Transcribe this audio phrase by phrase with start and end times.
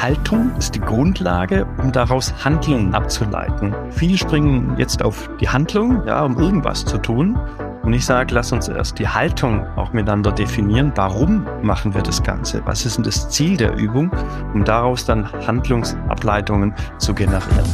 [0.00, 3.74] Haltung ist die Grundlage, um daraus Handlungen abzuleiten.
[3.90, 7.38] Viele springen jetzt auf die Handlung, ja, um irgendwas zu tun.
[7.82, 10.92] Und ich sage, lass uns erst die Haltung auch miteinander definieren.
[10.96, 12.60] Warum machen wir das Ganze?
[12.64, 14.10] Was ist denn das Ziel der Übung,
[14.54, 17.64] um daraus dann Handlungsableitungen zu generieren?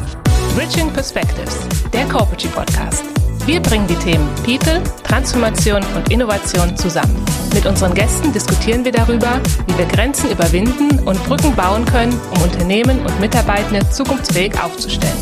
[0.54, 3.11] Bridging Perspectives, der Corporate Podcast.
[3.44, 7.24] Wir bringen die Themen People, Transformation und Innovation zusammen.
[7.52, 12.42] Mit unseren Gästen diskutieren wir darüber, wie wir Grenzen überwinden und Brücken bauen können, um
[12.42, 15.18] Unternehmen und Mitarbeitende zukunftsfähig aufzustellen.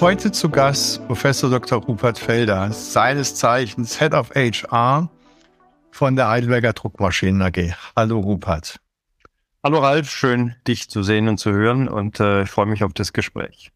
[0.00, 1.84] Heute zu Gast Professor Dr.
[1.84, 5.08] Rupert Felder, seines Zeichens Head of HR
[5.92, 7.74] von der Heidelberger Druckmaschinen AG.
[7.94, 8.80] Hallo Rupert.
[9.62, 12.92] Hallo Ralf, schön dich zu sehen und zu hören und äh, ich freue mich auf
[12.92, 13.70] das Gespräch.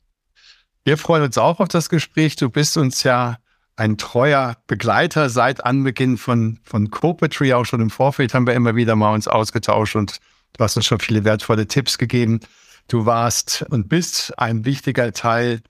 [0.84, 2.37] Wir freuen uns auch auf das Gespräch.
[2.37, 3.38] Du bist uns ja
[3.77, 7.55] ein treuer Begleiter seit Anbeginn von, von Copetry.
[7.55, 10.20] Auch schon im Vorfeld haben wir immer wieder mal uns ausgetauscht und
[10.52, 12.41] du hast uns schon viele wertvolle Tipps gegeben.
[12.87, 15.62] Du warst und bist ein wichtiger Teil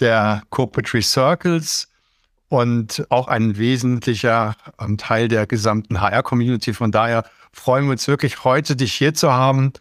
[0.00, 1.88] der Corporate Circles
[2.48, 6.74] und auch ein wesentlicher ähm, Teil der gesamten HR-Community.
[6.74, 9.72] Von daher freuen wir uns wirklich heute, dich hier zu haben.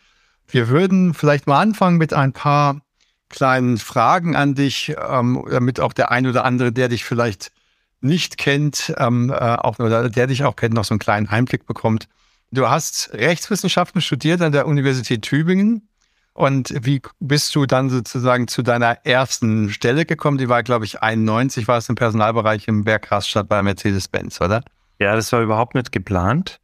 [0.47, 2.81] Wir würden vielleicht mal anfangen mit ein paar
[3.29, 7.51] kleinen Fragen an dich, ähm, damit auch der ein oder andere, der dich vielleicht
[8.01, 11.65] nicht kennt, ähm, äh, auch oder der dich auch kennt, noch so einen kleinen Einblick
[11.65, 12.07] bekommt.
[12.51, 15.87] Du hast Rechtswissenschaften studiert an der Universität Tübingen
[16.33, 20.37] und wie bist du dann sozusagen zu deiner ersten Stelle gekommen?
[20.37, 24.61] Die war, glaube ich, 91, war es im Personalbereich im Rastatt bei Mercedes-Benz, oder?
[24.99, 26.59] Ja, das war überhaupt nicht geplant.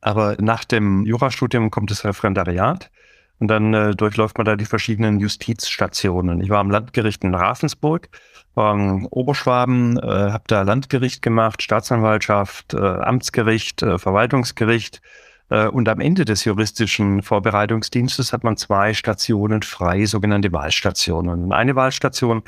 [0.00, 2.90] Aber nach dem Jurastudium kommt das Referendariat
[3.38, 6.40] und dann äh, durchläuft man da die verschiedenen Justizstationen.
[6.40, 8.08] Ich war am Landgericht in Ravensburg,
[8.54, 15.00] war in Oberschwaben, äh, habe da Landgericht gemacht, Staatsanwaltschaft, äh, Amtsgericht, äh, Verwaltungsgericht,
[15.50, 21.52] äh, und am Ende des juristischen Vorbereitungsdienstes hat man zwei Stationen frei, sogenannte Wahlstationen.
[21.52, 22.42] Eine Wahlstation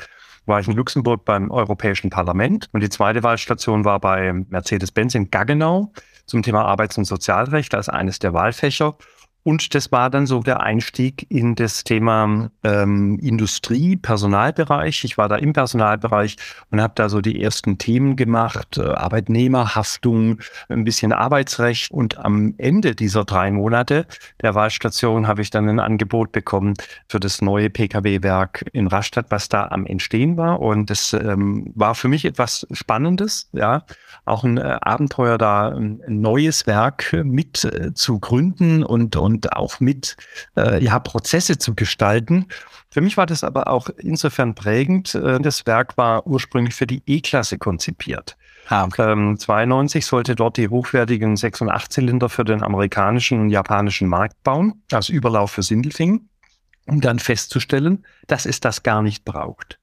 [0.45, 5.29] war ich in Luxemburg beim Europäischen Parlament und die zweite Wahlstation war bei Mercedes-Benz in
[5.29, 5.93] Gaggenau
[6.25, 8.95] zum Thema Arbeits- und Sozialrecht als eines der Wahlfächer.
[9.49, 15.03] Und das war dann so der Einstieg in das Thema ähm, Industrie, Personalbereich.
[15.03, 16.35] Ich war da im Personalbereich
[16.69, 20.37] und habe da so die ersten Themen gemacht, äh, Arbeitnehmerhaftung,
[20.67, 21.89] ein bisschen Arbeitsrecht.
[21.89, 24.05] Und am Ende dieser drei Monate
[24.43, 26.75] der Wahlstation habe ich dann ein Angebot bekommen
[27.07, 30.59] für das neue Pkw-Werk in Rastatt, was da am Entstehen war.
[30.59, 33.83] Und das ähm, war für mich etwas Spannendes, ja,
[34.25, 39.53] auch ein äh, Abenteuer da, ein neues Werk mit äh, zu gründen und, und und
[39.53, 40.17] auch mit
[40.57, 42.47] äh, ja, Prozesse zu gestalten.
[42.91, 45.15] Für mich war das aber auch insofern prägend.
[45.15, 48.35] Äh, das Werk war ursprünglich für die E-Klasse konzipiert.
[48.67, 49.11] Ah, okay.
[49.11, 54.43] ähm, 92 sollte dort die hochwertigen 6- und 8-Zylinder für den amerikanischen und japanischen Markt
[54.43, 56.29] bauen, als Überlauf für Sindelfingen,
[56.85, 59.79] um dann festzustellen, dass es das gar nicht braucht.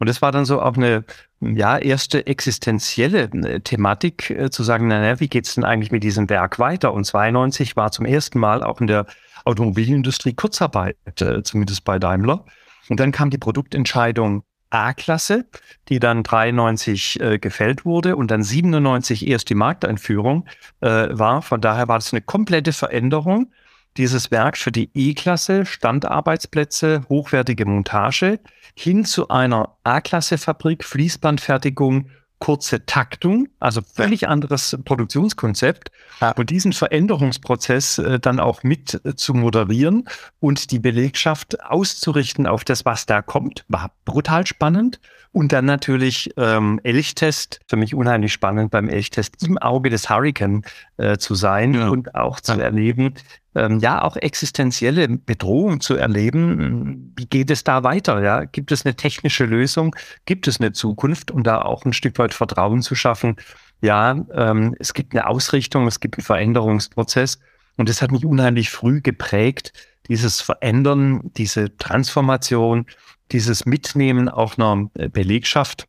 [0.00, 1.04] Und das war dann so auch eine
[1.40, 6.28] ja, erste existenzielle äh, Thematik, äh, zu sagen, naja, wie geht's denn eigentlich mit diesem
[6.30, 6.92] Werk weiter?
[6.94, 9.06] Und 92 war zum ersten Mal auch in der
[9.44, 12.46] Automobilindustrie Kurzarbeit, äh, zumindest bei Daimler.
[12.88, 15.46] Und dann kam die Produktentscheidung A-Klasse,
[15.88, 20.46] die dann 93 äh, gefällt wurde und dann 97 erst die Markteinführung
[20.80, 21.42] äh, war.
[21.42, 23.52] Von daher war das eine komplette Veränderung
[23.96, 28.40] dieses Werk für die E-Klasse, Standarbeitsplätze, hochwertige Montage,
[28.74, 35.92] hin zu einer A-Klasse-Fabrik, Fließbandfertigung, kurze Taktung, also völlig anderes Produktionskonzept.
[36.20, 36.32] Ja.
[36.32, 40.08] Und diesen Veränderungsprozess äh, dann auch mit äh, zu moderieren
[40.40, 45.00] und die Belegschaft auszurichten auf das, was da kommt, war brutal spannend.
[45.32, 50.62] Und dann natürlich ähm, Elchtest, für mich unheimlich spannend, beim Elchtest im Auge des Hurricane
[50.96, 51.88] äh, zu sein ja.
[51.88, 52.58] und auch zu ja.
[52.58, 53.14] erleben,
[53.54, 57.12] ähm, ja, auch existenzielle Bedrohung zu erleben.
[57.16, 58.22] Wie geht es da weiter?
[58.22, 58.44] Ja?
[58.44, 59.94] Gibt es eine technische Lösung?
[60.26, 61.30] Gibt es eine Zukunft?
[61.30, 63.36] Und da auch ein Stück weit Vertrauen zu schaffen.
[63.82, 67.38] Ja, ähm, es gibt eine Ausrichtung, es gibt einen Veränderungsprozess.
[67.76, 69.72] Und das hat mich unheimlich früh geprägt,
[70.08, 72.86] dieses Verändern, diese Transformation
[73.32, 75.86] dieses Mitnehmen auch einer äh, Belegschaft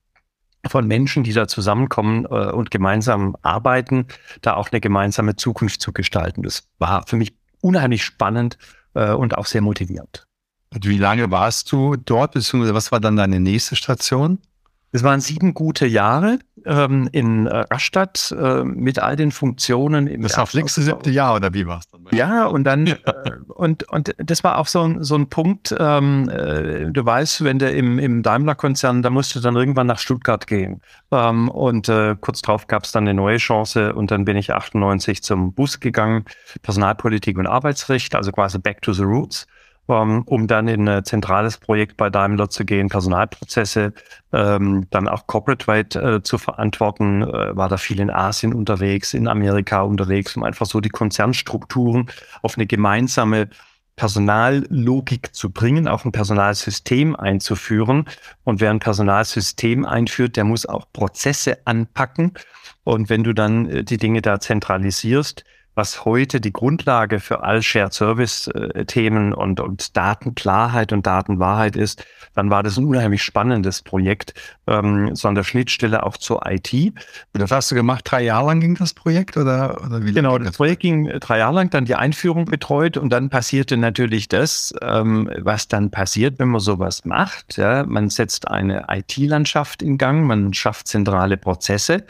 [0.67, 4.07] von Menschen, die da zusammenkommen äh, und gemeinsam arbeiten,
[4.41, 6.43] da auch eine gemeinsame Zukunft zu gestalten.
[6.43, 8.57] Das war für mich unheimlich spannend
[8.93, 10.25] äh, und auch sehr motivierend.
[10.73, 14.39] Und wie lange warst du dort, beziehungsweise was war dann deine nächste Station?
[14.93, 20.21] Es waren sieben gute Jahre ähm, in äh, Rastatt äh, mit all den Funktionen.
[20.21, 22.05] Das war das nächste siebte Jahr oder wie war es dann?
[22.11, 22.97] Ja, und dann äh,
[23.47, 25.73] und und das war auch so ein so ein Punkt.
[25.77, 30.45] Ähm, äh, du weißt, wenn der im im Daimler-Konzern, da musste dann irgendwann nach Stuttgart
[30.45, 30.81] gehen.
[31.11, 34.53] Ähm, und äh, kurz drauf gab es dann eine neue Chance und dann bin ich
[34.53, 36.25] 98 zum Bus gegangen,
[36.63, 39.47] Personalpolitik und Arbeitsrecht, also quasi Back to the Roots
[39.87, 43.93] um dann in ein zentrales Projekt bei Daimler zu gehen, Personalprozesse,
[44.31, 49.13] ähm, dann auch Corporate Wide äh, zu verantworten, äh, war da viel in Asien unterwegs,
[49.13, 52.09] in Amerika unterwegs, um einfach so die Konzernstrukturen
[52.41, 53.49] auf eine gemeinsame
[53.95, 58.05] Personallogik zu bringen, auch ein Personalsystem einzuführen.
[58.43, 62.33] Und wer ein Personalsystem einführt, der muss auch Prozesse anpacken.
[62.83, 65.43] Und wenn du dann äh, die Dinge da zentralisierst,
[65.75, 71.75] was heute die Grundlage für all Shared Service äh, Themen und, und Datenklarheit und Datenwahrheit
[71.75, 74.33] ist, dann war das ein unheimlich spannendes Projekt,
[74.67, 76.93] ähm, so an der Schnittstelle auch zur IT.
[77.33, 80.13] Das hast du gemacht, drei Jahre lang ging das Projekt oder, oder wie?
[80.13, 83.77] Genau, das Projekt ging äh, drei Jahre lang, dann die Einführung betreut und dann passierte
[83.77, 87.57] natürlich das, ähm, was dann passiert, wenn man sowas macht.
[87.57, 92.05] Ja, man setzt eine IT-Landschaft in Gang, man schafft zentrale Prozesse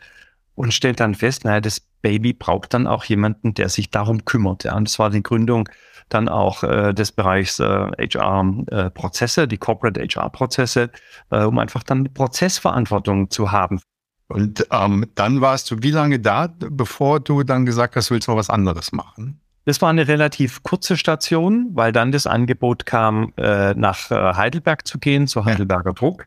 [0.56, 4.64] und stellt dann fest, naja, das Baby braucht dann auch jemanden, der sich darum kümmert.
[4.64, 4.76] Ja.
[4.76, 5.70] Und das war die Gründung
[6.10, 10.90] dann auch äh, des Bereichs äh, HR-Prozesse, äh, die Corporate HR-Prozesse,
[11.30, 13.80] äh, um einfach dann Prozessverantwortung zu haben.
[14.28, 18.28] Und ähm, dann warst du wie lange da, bevor du dann gesagt hast, du willst
[18.28, 19.42] noch was anderes machen?
[19.66, 24.88] Das war eine relativ kurze Station, weil dann das Angebot kam, äh, nach äh, Heidelberg
[24.88, 26.26] zu gehen, zu Heidelberger Druck.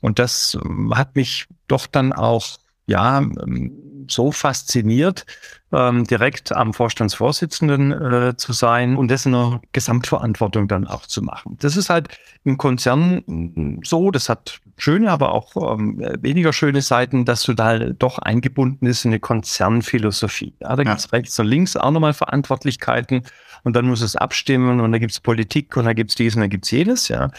[0.00, 2.58] Und das ähm, hat mich doch dann auch
[2.90, 3.72] ja, ähm,
[4.08, 5.24] so fasziniert,
[5.72, 11.56] ähm, direkt am Vorstandsvorsitzenden äh, zu sein und dessen Gesamtverantwortung dann auch zu machen.
[11.60, 12.08] Das ist halt
[12.42, 17.54] im Konzern mm, so, das hat schöne, aber auch ähm, weniger schöne Seiten, dass du
[17.54, 20.54] da doch eingebunden ist in eine Konzernphilosophie.
[20.60, 20.90] Ja, da ja.
[20.90, 23.22] gibt es rechts und links auch nochmal Verantwortlichkeiten
[23.62, 26.34] und dann muss es abstimmen und da gibt es Politik und da gibt es dies
[26.34, 27.30] und da gibt es jedes, ja.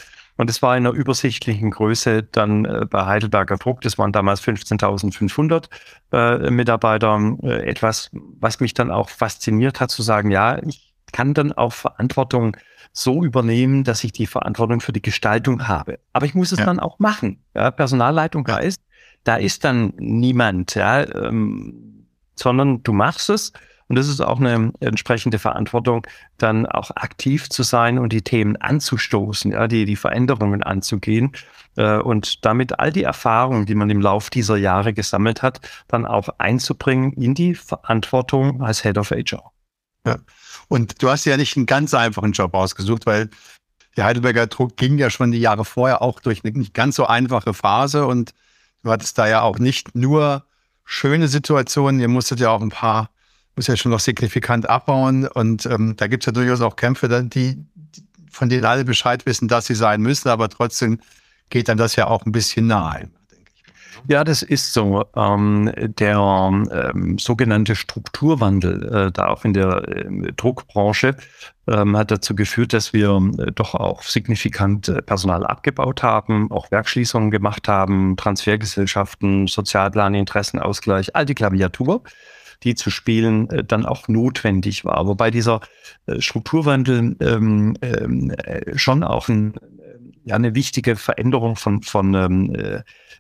[0.42, 4.42] Und es war in einer übersichtlichen Größe dann äh, bei Heidelberger Druck, das waren damals
[4.42, 5.66] 15.500
[6.14, 11.36] äh, Mitarbeiter, äh, etwas, was mich dann auch fasziniert hat, zu sagen, ja, ich kann
[11.36, 12.58] dann auch Verantwortung
[12.92, 16.00] so übernehmen, dass ich die Verantwortung für die Gestaltung habe.
[16.12, 16.66] Aber ich muss es ja.
[16.66, 17.44] dann auch machen.
[17.54, 18.82] Ja, Personalleitung heißt,
[19.24, 23.54] da ist dann niemand, ja, ähm, sondern du machst es
[23.92, 26.08] und das ist auch eine entsprechende Verantwortung,
[26.38, 31.34] dann auch aktiv zu sein und die Themen anzustoßen, ja, die, die Veränderungen anzugehen
[31.76, 35.60] äh, und damit all die Erfahrungen, die man im Lauf dieser Jahre gesammelt hat,
[35.90, 39.52] dann auch einzubringen in die Verantwortung als Head of HR.
[40.08, 40.20] Ja.
[40.70, 43.30] Und du hast ja nicht einen ganz einfachen Job ausgesucht, weil
[43.98, 47.08] der Heidelberger Druck ging ja schon die Jahre vorher auch durch eine nicht ganz so
[47.08, 48.34] einfache Phase und
[48.84, 50.46] du hattest da ja auch nicht nur
[50.86, 53.10] schöne Situationen, ihr musstet ja auch ein paar
[53.56, 55.28] muss ja schon noch signifikant abbauen.
[55.28, 57.64] Und ähm, da gibt es ja durchaus auch Kämpfe, die,
[58.32, 61.00] von denen alle Bescheid wissen, dass sie sein müssen, aber trotzdem
[61.50, 63.10] geht dann das ja auch ein bisschen nahe.
[64.08, 65.06] Ja, das ist so.
[65.16, 71.16] Ähm, der ähm, sogenannte Strukturwandel, äh, da auch in der äh, Druckbranche,
[71.68, 76.72] ähm, hat dazu geführt, dass wir äh, doch auch signifikant äh, Personal abgebaut haben, auch
[76.72, 82.02] Werkschließungen gemacht haben, Transfergesellschaften, Sozialplan, Interessenausgleich, all die Klaviatur
[82.64, 85.08] die zu spielen, äh, dann auch notwendig war.
[85.08, 85.62] Wobei dieser
[86.06, 89.54] äh, Strukturwandel ähm, ähm, äh, schon auch ein,
[90.24, 92.56] ja, eine wichtige Veränderung von, von ähm,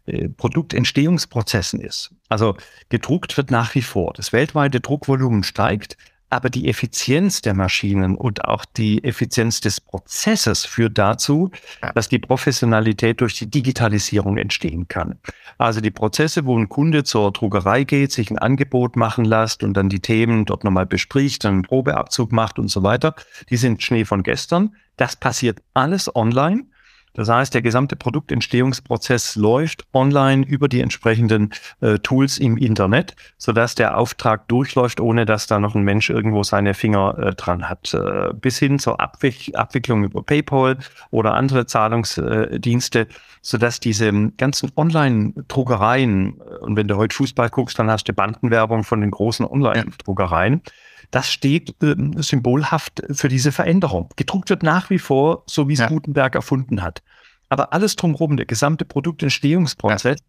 [0.05, 2.11] äh, Produktentstehungsprozessen ist.
[2.29, 2.55] Also
[2.89, 4.13] gedruckt wird nach wie vor.
[4.13, 5.97] Das weltweite Druckvolumen steigt,
[6.31, 11.51] aber die Effizienz der Maschinen und auch die Effizienz des Prozesses führt dazu,
[11.93, 15.19] dass die Professionalität durch die Digitalisierung entstehen kann.
[15.57, 19.75] Also die Prozesse, wo ein Kunde zur Druckerei geht, sich ein Angebot machen lässt und
[19.75, 23.13] dann die Themen dort nochmal bespricht, einen Probeabzug macht und so weiter,
[23.49, 24.75] die sind Schnee von gestern.
[24.97, 26.65] Das passiert alles online.
[27.13, 31.51] Das heißt, der gesamte Produktentstehungsprozess läuft online über die entsprechenden
[31.81, 36.43] äh, Tools im Internet, sodass der Auftrag durchläuft, ohne dass da noch ein Mensch irgendwo
[36.43, 37.93] seine Finger äh, dran hat.
[37.93, 40.77] Äh, bis hin zur Abwick Abwicklung über PayPal
[41.09, 43.07] oder andere Zahlungsdienste,
[43.41, 48.83] sodass diese ganzen Online-Druckereien, äh, und wenn du heute Fußball guckst, dann hast du Bandenwerbung
[48.83, 50.61] von den großen Online-Druckereien,
[51.11, 54.09] das steht äh, symbolhaft für diese Veränderung.
[54.15, 55.87] Gedruckt wird nach wie vor, so wie es ja.
[55.87, 57.01] Gutenberg erfunden hat.
[57.49, 60.25] Aber alles drumherum, der gesamte Produktentstehungsprozess, ja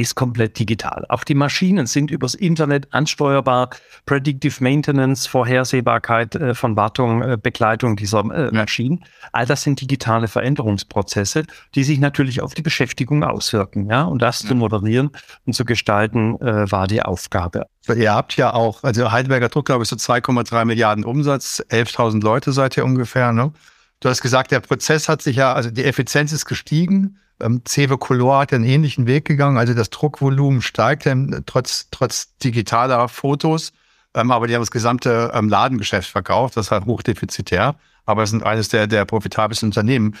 [0.00, 1.04] ist komplett digital.
[1.08, 3.70] Auch die Maschinen sind übers Internet ansteuerbar.
[4.06, 9.04] Predictive Maintenance, Vorhersehbarkeit äh, von Wartung, äh, Begleitung dieser äh, Maschinen.
[9.32, 11.44] All das sind digitale Veränderungsprozesse,
[11.74, 13.88] die sich natürlich auf die Beschäftigung auswirken.
[13.90, 14.48] Ja, und das ja.
[14.48, 15.10] zu moderieren
[15.46, 17.66] und zu gestalten, äh, war die Aufgabe.
[17.88, 22.52] Ihr habt ja auch, also Heidelberger Druck, glaube ich, so 2,3 Milliarden Umsatz, 11.000 Leute
[22.52, 23.32] seid ihr ungefähr.
[23.32, 23.52] Ne?
[24.00, 27.98] Du hast gesagt, der Prozess hat sich ja, also die Effizienz ist gestiegen ähm, Cewe
[27.98, 29.58] Color hat einen ähnlichen Weg gegangen.
[29.58, 33.72] Also das Druckvolumen steigt ähm, trotz, trotz digitaler Fotos.
[34.14, 36.56] Ähm, aber die haben das gesamte ähm, Ladengeschäft verkauft.
[36.56, 37.76] Das ist halt hochdefizitär.
[38.04, 40.16] aber es sind eines der, der profitabelsten Unternehmen.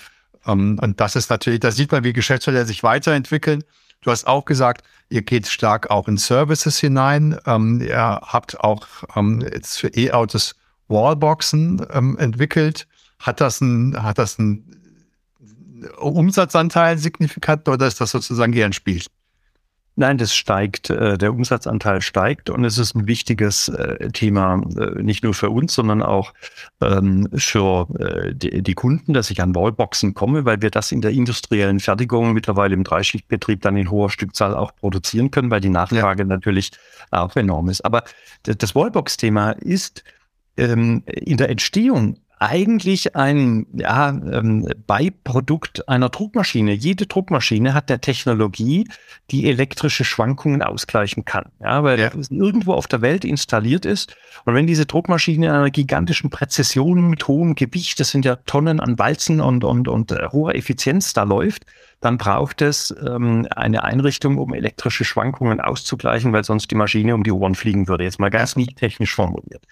[0.46, 3.64] Ähm, und das ist natürlich, da sieht man, wie Geschäftsmodelle sich weiterentwickeln.
[4.00, 7.38] Du hast auch gesagt, ihr geht stark auch in Services hinein.
[7.46, 10.56] Ähm, ihr habt auch ähm, jetzt für E-Autos
[10.88, 11.78] Wallboxen
[12.18, 12.86] entwickelt.
[13.18, 14.81] Hat das ein, hat das ein
[15.98, 19.02] Umsatzanteil signifikant oder ist das sozusagen eher ein Spiel?
[19.94, 25.02] Nein, das steigt, äh, der Umsatzanteil steigt und es ist ein wichtiges äh, Thema, äh,
[25.02, 26.32] nicht nur für uns, sondern auch
[26.80, 27.86] ähm, für
[28.32, 32.72] die Kunden, dass ich an Wallboxen komme, weil wir das in der industriellen Fertigung mittlerweile
[32.74, 36.28] im Dreischichtbetrieb dann in hoher Stückzahl auch produzieren können, weil die Nachfrage ja.
[36.28, 36.70] natürlich
[37.10, 37.84] auch enorm ist.
[37.84, 38.04] Aber
[38.44, 40.04] das Wallbox-Thema ist
[40.56, 46.72] ähm, in der Entstehung eigentlich ein ja, ähm, Beiprodukt einer Druckmaschine.
[46.72, 48.88] Jede Druckmaschine hat der Technologie,
[49.30, 51.52] die elektrische Schwankungen ausgleichen kann.
[51.60, 52.10] Ja, weil ja.
[52.18, 54.16] es irgendwo auf der Welt installiert ist.
[54.44, 58.80] Und wenn diese Druckmaschine in einer gigantischen Präzision mit hohem Gewicht, das sind ja Tonnen
[58.80, 61.64] an Walzen und, und, und äh, hoher Effizienz da läuft,
[62.00, 67.22] dann braucht es ähm, eine Einrichtung, um elektrische Schwankungen auszugleichen, weil sonst die Maschine um
[67.22, 68.02] die Ohren fliegen würde.
[68.02, 69.64] Jetzt mal ganz nicht technisch formuliert.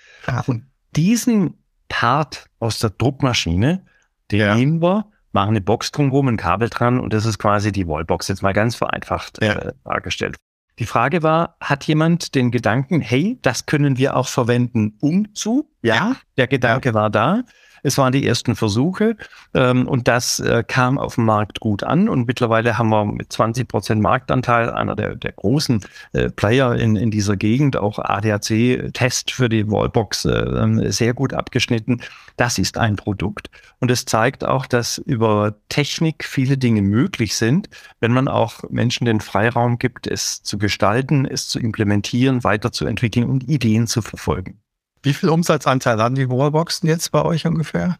[0.46, 1.59] Und diesen
[1.90, 3.84] Part aus der Druckmaschine,
[4.30, 4.54] den ja.
[4.54, 8.28] nehmen wir, machen eine Box drumherum, ein Kabel dran und das ist quasi die Wallbox,
[8.28, 9.54] jetzt mal ganz vereinfacht ja.
[9.54, 10.36] äh, dargestellt.
[10.78, 15.70] Die Frage war, hat jemand den Gedanken, hey, das können wir auch verwenden, um zu?
[15.82, 16.94] Ja, der Gedanke ja.
[16.94, 17.42] war da.
[17.82, 19.16] Es waren die ersten Versuche
[19.54, 23.32] ähm, und das äh, kam auf dem Markt gut an und mittlerweile haben wir mit
[23.32, 29.30] 20 Prozent Marktanteil einer der, der großen äh, Player in, in dieser Gegend, auch ADAC-Test
[29.30, 32.00] für die Wallbox äh, sehr gut abgeschnitten.
[32.36, 37.68] Das ist ein Produkt und es zeigt auch, dass über Technik viele Dinge möglich sind,
[38.00, 43.48] wenn man auch Menschen den Freiraum gibt, es zu gestalten, es zu implementieren, weiterzuentwickeln und
[43.48, 44.59] Ideen zu verfolgen.
[45.02, 47.96] Wie viel Umsatzanteil haben die Wallboxen jetzt bei euch ungefähr?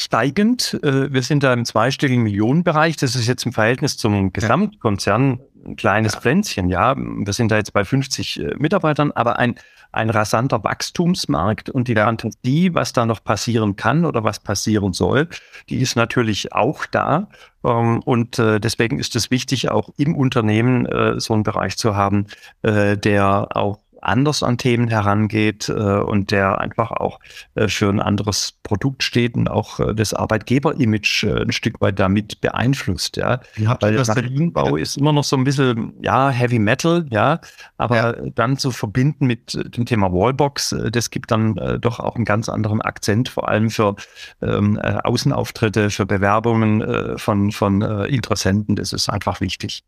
[0.00, 0.80] Steigend.
[0.82, 2.96] Äh, wir sind da im zweistelligen Millionenbereich.
[2.96, 6.20] Das ist jetzt im Verhältnis zum Gesamtkonzern ein kleines ja.
[6.20, 6.70] Pflänzchen.
[6.70, 9.56] Ja, wir sind da jetzt bei 50 äh, Mitarbeitern, aber ein,
[9.92, 15.28] ein rasanter Wachstumsmarkt und die Fantasie, was da noch passieren kann oder was passieren soll,
[15.68, 17.28] die ist natürlich auch da.
[17.62, 20.88] Ähm, und äh, deswegen ist es wichtig, auch im Unternehmen
[21.20, 22.26] so einen Bereich zu haben,
[22.62, 27.20] der auch anders an Themen herangeht äh, und der einfach auch
[27.54, 31.98] äh, für ein anderes Produkt steht und auch äh, das Arbeitgeber-Image äh, ein Stück weit
[31.98, 33.16] damit beeinflusst.
[33.16, 37.40] Ja, weil der Maschinenbau ist immer noch so ein bisschen ja Heavy Metal, ja,
[37.76, 38.30] aber ja.
[38.34, 42.24] dann zu verbinden mit äh, dem Thema Wallbox, äh, das gibt dann doch auch einen
[42.24, 43.96] ganz anderen Akzent, vor allem für
[44.42, 48.76] ähm, äh, Außenauftritte, für Bewerbungen von von Interessenten.
[48.76, 49.84] Das ist einfach wichtig.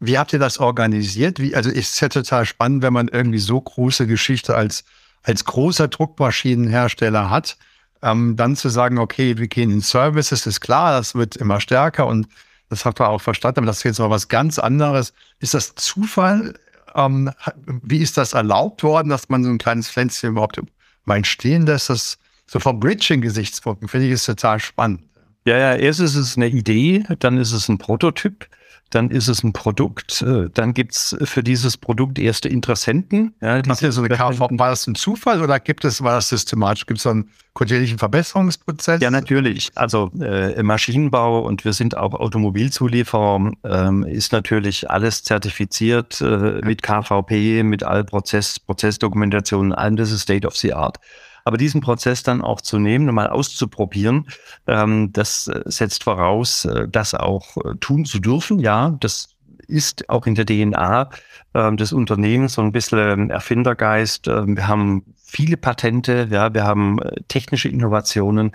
[0.00, 1.38] Wie habt ihr das organisiert?
[1.38, 4.84] Wie, also ist ja total spannend, wenn man irgendwie so große Geschichte als,
[5.22, 7.58] als großer Druckmaschinenhersteller hat,
[8.02, 12.06] ähm, dann zu sagen, okay, wir gehen in Services, ist klar, das wird immer stärker
[12.06, 12.26] und
[12.70, 15.12] das hat man auch verstanden, aber das ist jetzt noch was ganz anderes.
[15.38, 16.54] Ist das Zufall?
[16.94, 17.30] Ähm,
[17.66, 20.60] wie ist das erlaubt worden, dass man so ein kleines Pflänzchen überhaupt
[21.04, 21.90] mal entstehen lässt?
[21.90, 25.02] Das so vom Bridging-Gesichtspunkten finde ich es total spannend.
[25.44, 28.48] Ja, ja, erst ist es eine Idee, dann ist es ein Prototyp
[28.90, 33.34] dann ist es ein Produkt, äh, dann gibt's für dieses Produkt erste Interessenten.
[33.40, 36.86] Ja, du so eine KV, war das ein Zufall oder gibt es, war das systematisch?
[36.86, 39.00] Gibt es so einen kontinuierlichen Verbesserungsprozess?
[39.00, 39.70] Ja, natürlich.
[39.76, 46.82] Also äh, Maschinenbau und wir sind auch Automobilzulieferer, ähm, ist natürlich alles zertifiziert äh, mit
[46.82, 50.98] KVP, mit all Prozess, Prozessdokumentationen, allem das ist State of the Art.
[51.44, 54.28] Aber diesen Prozess dann auch zu nehmen und mal auszuprobieren,
[54.66, 58.58] ähm, das äh, setzt voraus, äh, das auch äh, tun zu dürfen.
[58.58, 61.10] Ja, das ist auch in der DNA
[61.54, 64.28] äh, des Unternehmens so ein bisschen ähm, Erfindergeist.
[64.28, 68.52] Äh, wir haben viele Patente, ja, wir haben technische Innovationen ähm,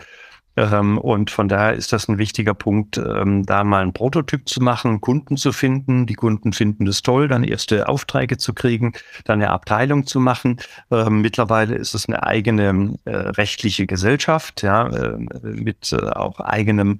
[0.97, 5.01] und von daher ist das ein wichtiger Punkt, ähm, da mal einen Prototyp zu machen,
[5.01, 6.05] Kunden zu finden.
[6.05, 8.93] Die Kunden finden das toll, dann erste Aufträge zu kriegen,
[9.25, 10.61] dann eine Abteilung zu machen.
[10.91, 16.99] Ähm, mittlerweile ist es eine eigene äh, rechtliche Gesellschaft, ja, äh, mit äh, auch eigenem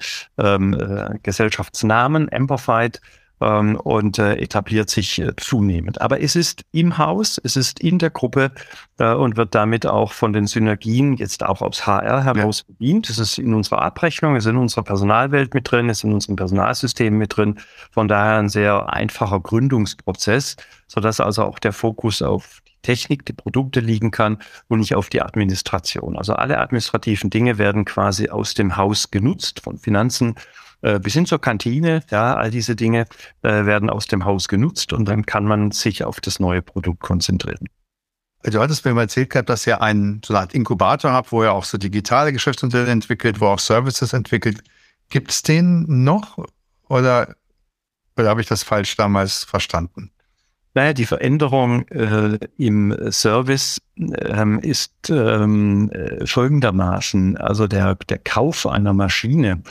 [1.24, 3.00] Gesellschaftsnamen, Amperfied
[3.42, 6.02] ähm, und äh, etabliert sich äh, zunehmend.
[6.02, 8.52] Aber es ist im Haus, es ist in der Gruppe
[9.00, 12.74] äh, und wird damit auch von den Synergien jetzt auch aufs HR heraus ja.
[12.74, 13.10] bedient.
[13.10, 16.14] Es ist in unserer Abrechnung, es ist in unserer Personalwelt mit drin, es ist in
[16.14, 17.60] unserem Personalsystem mit drin.
[17.92, 20.56] Von daher ein sehr einfacher Gründungsprozess,
[20.88, 24.38] sodass also auch der Fokus auf die Technik, die Produkte liegen kann
[24.68, 26.16] und nicht auf die Administration.
[26.18, 30.36] Also alle administrativen Dinge werden quasi aus dem Haus genutzt, von Finanzen
[30.86, 33.08] äh, bis hin zur Kantine, ja, all diese Dinge
[33.42, 37.00] äh, werden aus dem Haus genutzt und dann kann man sich auf das neue Produkt
[37.00, 37.68] konzentrieren.
[38.44, 41.42] du hattest mir mal erzählt gehabt, dass ihr einen, so eine Art Inkubator habt, wo
[41.42, 44.62] ihr auch so digitale Geschäftsmodelle entwickelt, wo auch Services entwickelt.
[45.10, 46.38] Gibt es den noch
[46.88, 47.36] oder,
[48.16, 50.12] oder habe ich das falsch damals verstanden?
[50.76, 57.38] Naja, die Veränderung äh, im Service ähm, ist ähm, äh, folgendermaßen.
[57.38, 59.64] Also der, der Kauf einer Maschine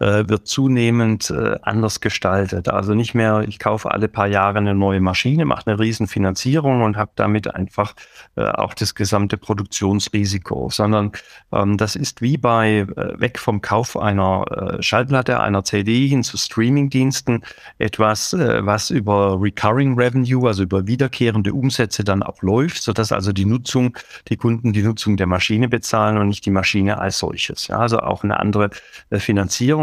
[0.00, 2.68] äh, wird zunehmend äh, anders gestaltet.
[2.68, 6.96] Also nicht mehr, ich kaufe alle paar Jahre eine neue Maschine, mache eine Riesenfinanzierung und
[6.96, 7.94] habe damit einfach
[8.36, 11.12] äh, auch das gesamte Produktionsrisiko, sondern
[11.52, 12.86] ähm, das ist wie bei
[13.18, 17.44] weg vom Kauf einer Schallplatte, einer CD hin zu Streamingdiensten
[17.78, 23.44] etwas, was über Recurring Revenue, also über wiederkehrende Umsätze dann auch läuft, sodass also die
[23.44, 23.96] Nutzung
[24.28, 27.68] die Kunden die Nutzung der Maschine bezahlen und nicht die Maschine als solches.
[27.68, 28.70] Ja, also auch eine andere
[29.10, 29.18] äh,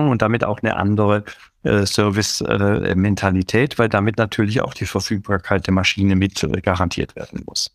[0.07, 1.23] Finanzierung und damit auch eine andere
[1.63, 7.43] äh, Service-Mentalität, äh, weil damit natürlich auch die Verfügbarkeit der Maschine mit äh, garantiert werden
[7.45, 7.71] muss.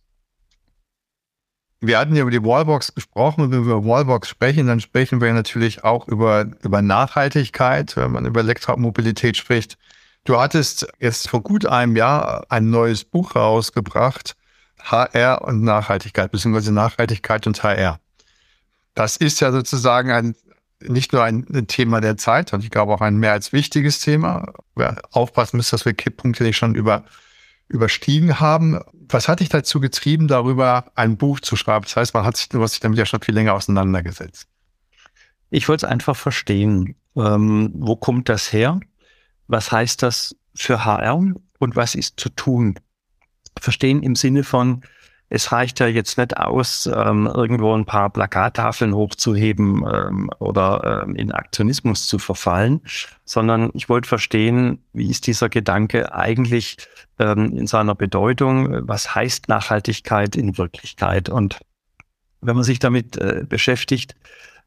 [1.85, 5.33] Wir hatten ja über die Wallbox gesprochen wenn wir über Wallbox sprechen, dann sprechen wir
[5.33, 9.77] natürlich auch über, über Nachhaltigkeit, wenn man über Elektromobilität spricht.
[10.25, 14.37] Du hattest jetzt vor gut einem Jahr ein neues Buch rausgebracht,
[14.79, 17.99] HR und Nachhaltigkeit, beziehungsweise Nachhaltigkeit und HR.
[18.95, 20.37] Das ist ja sozusagen ein,
[20.89, 24.53] nicht nur ein Thema der Zeit, und ich glaube auch ein mehr als wichtiges Thema.
[24.75, 27.05] Wir aufpassen müssen, dass wir Kipppunkte nicht schon über,
[27.69, 28.81] überstiegen haben.
[29.09, 31.85] Was hat dich dazu getrieben, darüber ein Buch zu schreiben?
[31.85, 34.47] Das heißt, man hat sich, du hast sich damit ja schon viel länger auseinandergesetzt.
[35.51, 36.97] Ich wollte es einfach verstehen.
[37.17, 38.81] Ähm, wo kommt das her?
[39.49, 41.17] Was heißt das für HR
[41.59, 42.79] und was ist zu tun?
[43.61, 44.83] verstehen im Sinne von,
[45.35, 51.17] es reicht ja jetzt nicht aus, ähm, irgendwo ein paar Plakattafeln hochzuheben ähm, oder ähm,
[51.17, 52.83] in Aktionismus zu verfallen,
[53.25, 56.77] sondern ich wollte verstehen, wie ist dieser Gedanke eigentlich
[57.19, 61.31] ähm, in seiner Bedeutung, was heißt Nachhaltigkeit in Wirklichkeit?
[61.31, 61.61] Und
[62.43, 64.15] wenn man sich damit äh, beschäftigt,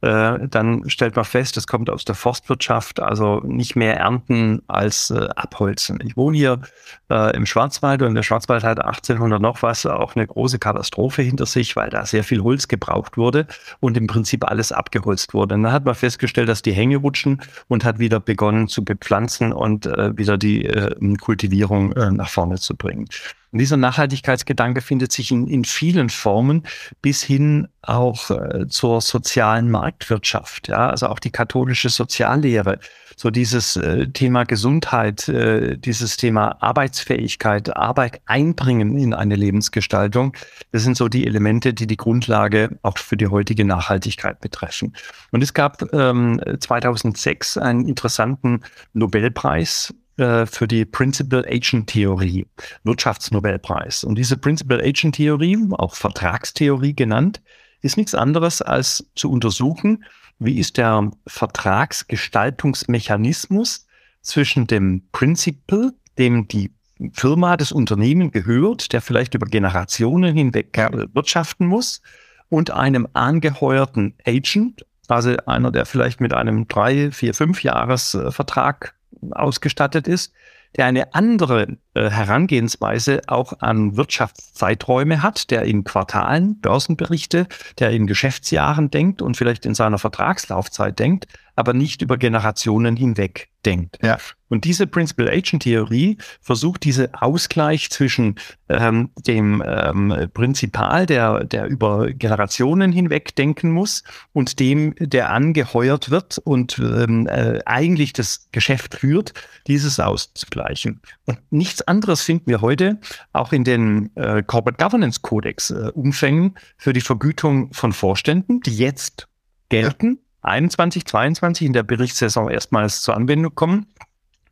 [0.05, 5.09] äh, dann stellt man fest, es kommt aus der Forstwirtschaft, also nicht mehr ernten als
[5.09, 5.99] äh, abholzen.
[6.05, 6.61] Ich wohne hier
[7.09, 11.47] äh, im Schwarzwald und der Schwarzwald hat 1800 noch was auch eine große Katastrophe hinter
[11.47, 13.47] sich, weil da sehr viel Holz gebraucht wurde
[13.79, 15.55] und im Prinzip alles abgeholzt wurde.
[15.55, 19.53] Und dann hat man festgestellt, dass die Hänge rutschen und hat wieder begonnen zu bepflanzen
[19.53, 23.07] und äh, wieder die äh, Kultivierung nach vorne zu bringen.
[23.55, 26.63] Und dieser Nachhaltigkeitsgedanke findet sich in, in vielen Formen
[27.01, 32.79] bis hin auch äh, zur sozialen Marktwirtschaft, ja, also auch die katholische Soziallehre,
[33.15, 40.35] so dieses äh, Thema Gesundheit, äh, dieses Thema Arbeitsfähigkeit, Arbeit einbringen in eine Lebensgestaltung.
[40.73, 44.93] Das sind so die Elemente, die die Grundlage auch für die heutige Nachhaltigkeit betreffen.
[45.31, 52.45] Und es gab ähm, 2006 einen interessanten Nobelpreis äh, für die Principal Agent Theorie,
[52.83, 54.03] Wirtschaftsnobelpreis.
[54.03, 57.41] Und diese Principal Agent Theorie, auch Vertragstheorie genannt,
[57.81, 60.05] ist nichts anderes als zu untersuchen,
[60.39, 63.85] wie ist der Vertragsgestaltungsmechanismus
[64.21, 66.71] zwischen dem Principal, dem die
[67.11, 70.77] Firma, das Unternehmen gehört, der vielleicht über Generationen hinweg
[71.13, 72.01] wirtschaften muss,
[72.49, 78.95] und einem angeheuerten Agent, also einer, der vielleicht mit einem drei, vier, fünf Jahresvertrag
[79.31, 80.33] ausgestattet ist,
[80.75, 87.47] der eine andere äh, Herangehensweise auch an Wirtschaftszeiträume hat, der in Quartalen, Börsenberichte,
[87.79, 93.49] der in Geschäftsjahren denkt und vielleicht in seiner Vertragslaufzeit denkt, aber nicht über Generationen hinweg
[93.65, 93.97] denkt.
[94.03, 94.17] Ja.
[94.47, 98.35] Und diese Principal Agent Theorie versucht diese Ausgleich zwischen
[98.69, 106.11] ähm, dem ähm, Prinzipal, der, der über Generationen hinweg denken muss, und dem, der angeheuert
[106.11, 109.33] wird und ähm, äh, eigentlich das Geschäft führt,
[109.67, 111.01] dieses auszugleichen.
[111.25, 112.99] Und nichts anderes finden wir heute
[113.33, 118.77] auch in den äh, Corporate Governance Codex äh, Umfängen für die Vergütung von Vorständen, die
[118.77, 119.27] jetzt
[119.69, 120.19] gelten.
[120.19, 123.87] Ja 21, 22 in der Berichtssaison erstmals zur Anwendung kommen,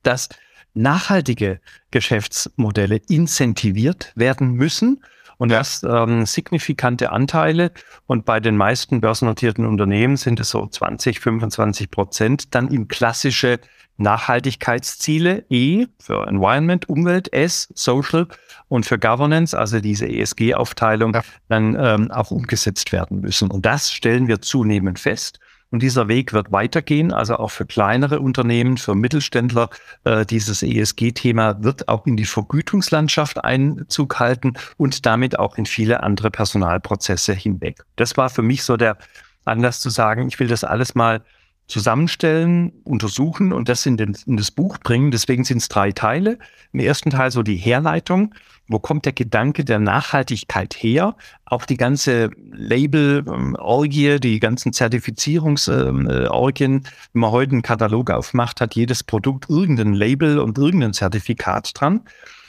[0.03, 0.29] dass
[0.73, 1.59] nachhaltige
[1.91, 5.03] Geschäftsmodelle incentiviert werden müssen
[5.37, 7.71] und das ähm, signifikante Anteile
[8.05, 13.59] und bei den meisten börsennotierten Unternehmen sind es so 20, 25 Prozent dann in klassische
[13.97, 18.27] Nachhaltigkeitsziele E für Environment, Umwelt, S, Social
[18.67, 21.21] und für Governance, also diese ESG-Aufteilung, ja.
[21.47, 23.51] dann ähm, auch umgesetzt werden müssen.
[23.51, 25.39] Und das stellen wir zunehmend fest.
[25.73, 29.71] Und dieser Weg wird weitergehen, also auch für kleinere Unternehmen, für Mittelständler.
[30.03, 36.03] Äh, dieses ESG-Thema wird auch in die Vergütungslandschaft Einzug halten und damit auch in viele
[36.03, 37.83] andere Personalprozesse hinweg.
[37.95, 38.99] Das war für mich so der
[39.45, 41.23] Anlass zu sagen, ich will das alles mal
[41.65, 45.09] zusammenstellen, untersuchen und das in, den, in das Buch bringen.
[45.09, 46.37] Deswegen sind es drei Teile.
[46.71, 48.35] Im ersten Teil so die Herleitung.
[48.67, 51.15] Wo kommt der Gedanke der Nachhaltigkeit her?
[51.45, 56.83] Auch die ganze Label-Orgie, die ganzen Zertifizierungsorgien.
[57.11, 62.01] Wenn man heute einen Katalog aufmacht, hat jedes Produkt irgendein Label und irgendein Zertifikat dran.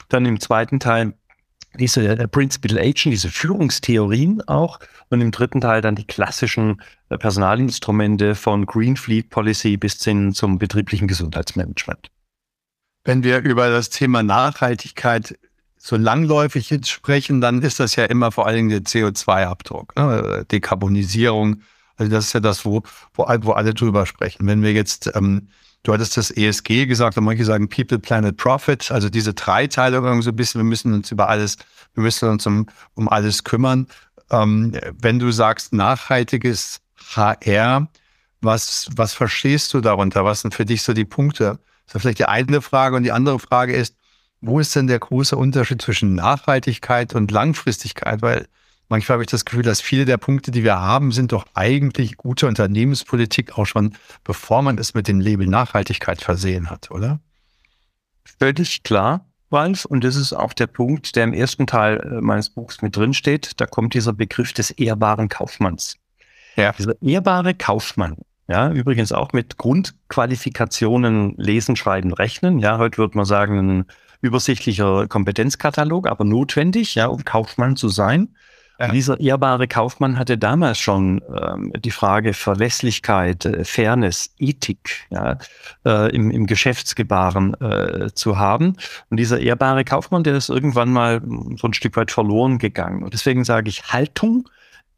[0.09, 1.15] Dann im zweiten Teil
[1.79, 4.79] diese äh, Principal Agent, diese Führungstheorien auch
[5.11, 10.33] und im dritten Teil dann die klassischen äh, Personalinstrumente von Green Fleet Policy bis hin
[10.33, 12.11] zum betrieblichen Gesundheitsmanagement.
[13.05, 15.39] Wenn wir über das Thema Nachhaltigkeit
[15.85, 20.47] so langläufig jetzt sprechen, dann ist das ja immer vor allen Dingen der CO2-Abdruck, ne?
[20.51, 21.61] Dekarbonisierung.
[21.97, 24.47] Also das ist ja das, wo, wo, wo alle drüber sprechen.
[24.47, 25.49] Wenn wir jetzt ähm,
[25.85, 28.91] Du hattest das ESG gesagt und manche sagen People, Planet, Profit.
[28.91, 31.59] Also diese Dreiteilung so ein bisschen, wir müssen uns über alles,
[31.93, 33.87] wir müssen uns um, um alles kümmern.
[34.31, 36.81] Ähm, wenn du sagst nachhaltiges
[37.15, 37.87] HR,
[38.41, 40.25] was, was verstehst du darunter?
[40.25, 41.59] Was sind für dich so die Punkte?
[41.85, 42.97] Das ist vielleicht die eine Frage.
[42.97, 43.95] Und die andere Frage ist,
[44.45, 48.23] wo ist denn der große Unterschied zwischen Nachhaltigkeit und Langfristigkeit?
[48.23, 48.47] Weil
[48.89, 52.17] Manchmal habe ich das Gefühl, dass viele der Punkte, die wir haben, sind doch eigentlich
[52.17, 57.19] gute Unternehmenspolitik, auch schon bevor man es mit dem Label Nachhaltigkeit versehen hat, oder?
[58.39, 59.85] Völlig klar, Ralf.
[59.87, 63.15] Und das ist auch der Punkt, der im ersten Teil äh, meines Buchs mit drin
[63.15, 63.59] steht.
[63.61, 65.97] Da kommt dieser Begriff des ehrbaren Kaufmanns.
[66.57, 66.73] Ja.
[66.73, 72.59] Dieser ehrbare Kaufmann, ja, übrigens auch mit Grundqualifikationen lesen, schreiben, rechnen.
[72.59, 73.85] Ja, heute würde man sagen, ein
[74.25, 78.29] übersichtlicher Kompetenzkatalog, aber notwendig, ja, um Kaufmann zu sein.
[78.81, 78.89] Ja.
[78.89, 85.39] Dieser ehrbare Kaufmann hatte damals schon ähm, die Frage Verlässlichkeit, äh, Fairness, Ethik ja,
[85.87, 88.77] äh, im, im Geschäftsgebaren äh, zu haben.
[89.11, 91.23] Und dieser ehrbare Kaufmann, der ist irgendwann mal
[91.57, 93.05] so ein Stück weit verloren gegangen.
[93.05, 94.49] Und deswegen sage ich, Haltung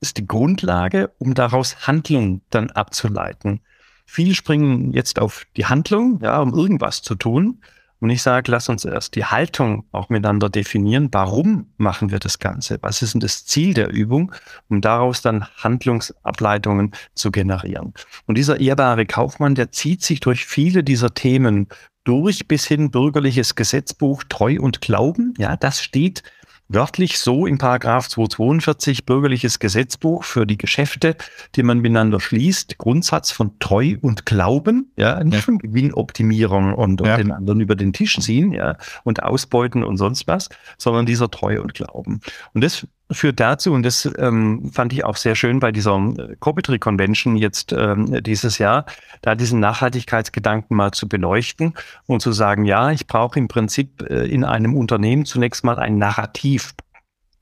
[0.00, 3.60] ist die Grundlage, um daraus Handlung dann abzuleiten.
[4.06, 7.60] Viele springen jetzt auf die Handlung, ja, um irgendwas zu tun.
[8.00, 11.09] Und ich sage, lass uns erst die Haltung auch miteinander definieren.
[11.12, 12.78] Warum machen wir das Ganze?
[12.82, 14.32] Was ist denn das Ziel der Übung,
[14.68, 17.94] um daraus dann Handlungsableitungen zu generieren?
[18.26, 21.68] Und dieser ehrbare Kaufmann, der zieht sich durch viele dieser Themen
[22.04, 25.35] durch bis hin bürgerliches Gesetzbuch Treu und Glauben.
[25.38, 26.22] Ja, das steht
[26.68, 31.16] wörtlich so im Paragraph 242 bürgerliches Gesetzbuch für die Geschäfte,
[31.55, 37.07] die man miteinander schließt, Grundsatz von Treu und Glauben, ja, nicht von Gewinnoptimierung und, und
[37.07, 37.16] ja.
[37.16, 40.48] den anderen über den Tisch ziehen, ja, und ausbeuten und sonst was,
[40.79, 42.20] sondern dieser Treu und Glauben.
[42.52, 46.37] Und das führt dazu, und das ähm, fand ich auch sehr schön bei dieser äh,
[46.40, 48.87] Copetry Convention jetzt ähm, dieses Jahr,
[49.23, 51.75] da diesen Nachhaltigkeitsgedanken mal zu beleuchten
[52.07, 55.99] und zu sagen, ja, ich brauche im Prinzip äh, in einem Unternehmen zunächst mal ein
[55.99, 56.75] Narrativ.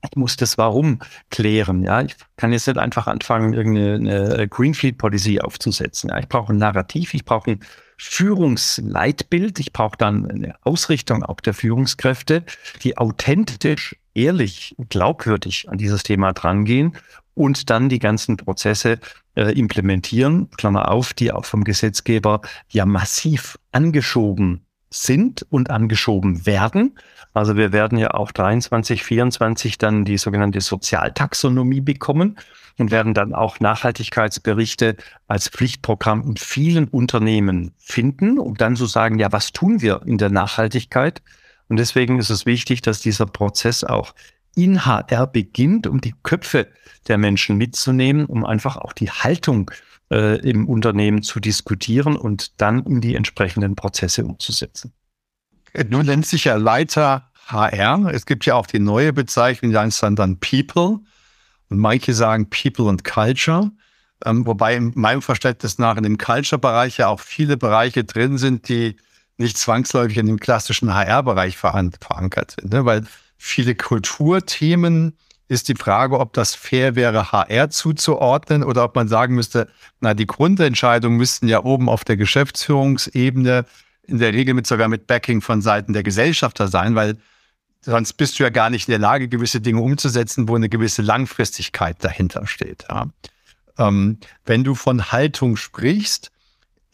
[0.03, 0.99] Ich muss das Warum
[1.31, 1.81] klären.
[1.81, 6.11] Ja, ich kann jetzt nicht einfach anfangen, irgendeine Greenfield Policy aufzusetzen.
[6.11, 7.59] Ja, ich brauche ein Narrativ, ich brauche ein
[7.97, 12.43] Führungsleitbild, ich brauche dann eine Ausrichtung auch der Führungskräfte,
[12.83, 16.97] die authentisch ehrlich, glaubwürdig an dieses Thema drangehen
[17.35, 18.99] und dann die ganzen Prozesse
[19.35, 26.97] äh, implementieren, Klammer auf, die auch vom Gesetzgeber ja massiv angeschoben sind und angeschoben werden.
[27.33, 32.37] Also wir werden ja auch 23, 24 dann die sogenannte Sozialtaxonomie bekommen
[32.77, 34.95] und werden dann auch Nachhaltigkeitsberichte
[35.27, 40.17] als Pflichtprogramm in vielen Unternehmen finden, um dann zu sagen, ja, was tun wir in
[40.17, 41.21] der Nachhaltigkeit?
[41.67, 44.13] Und deswegen ist es wichtig, dass dieser Prozess auch
[44.55, 46.67] in HR beginnt, um die Köpfe
[47.07, 49.71] der Menschen mitzunehmen, um einfach auch die Haltung
[50.11, 54.93] äh, im Unternehmen zu diskutieren und dann in die entsprechenden Prozesse umzusetzen.
[55.73, 58.11] Du nennst dich ja Leiter HR.
[58.13, 60.99] Es gibt ja auch die neue Bezeichnung, die heißt dann, dann People.
[61.69, 63.71] Und manche sagen People and Culture.
[64.23, 68.69] Ähm, wobei in meinem Verständnis nach in dem Culture-Bereich ja auch viele Bereiche drin sind,
[68.69, 68.95] die
[69.37, 72.73] nicht zwangsläufig in dem klassischen HR-Bereich verankert sind.
[72.73, 72.85] Ne?
[72.85, 73.05] Weil
[73.37, 75.17] viele Kulturthemen
[75.47, 79.69] ist die Frage, ob das fair wäre, HR zuzuordnen oder ob man sagen müsste,
[79.99, 83.65] na, die Grundentscheidungen müssten ja oben auf der Geschäftsführungsebene
[84.03, 87.17] in der Regel mit sogar mit Backing von Seiten der Gesellschafter sein, weil
[87.81, 91.01] sonst bist du ja gar nicht in der Lage, gewisse Dinge umzusetzen, wo eine gewisse
[91.01, 92.85] Langfristigkeit dahinter steht.
[92.89, 93.07] Ja.
[93.77, 96.31] Ähm, wenn du von Haltung sprichst,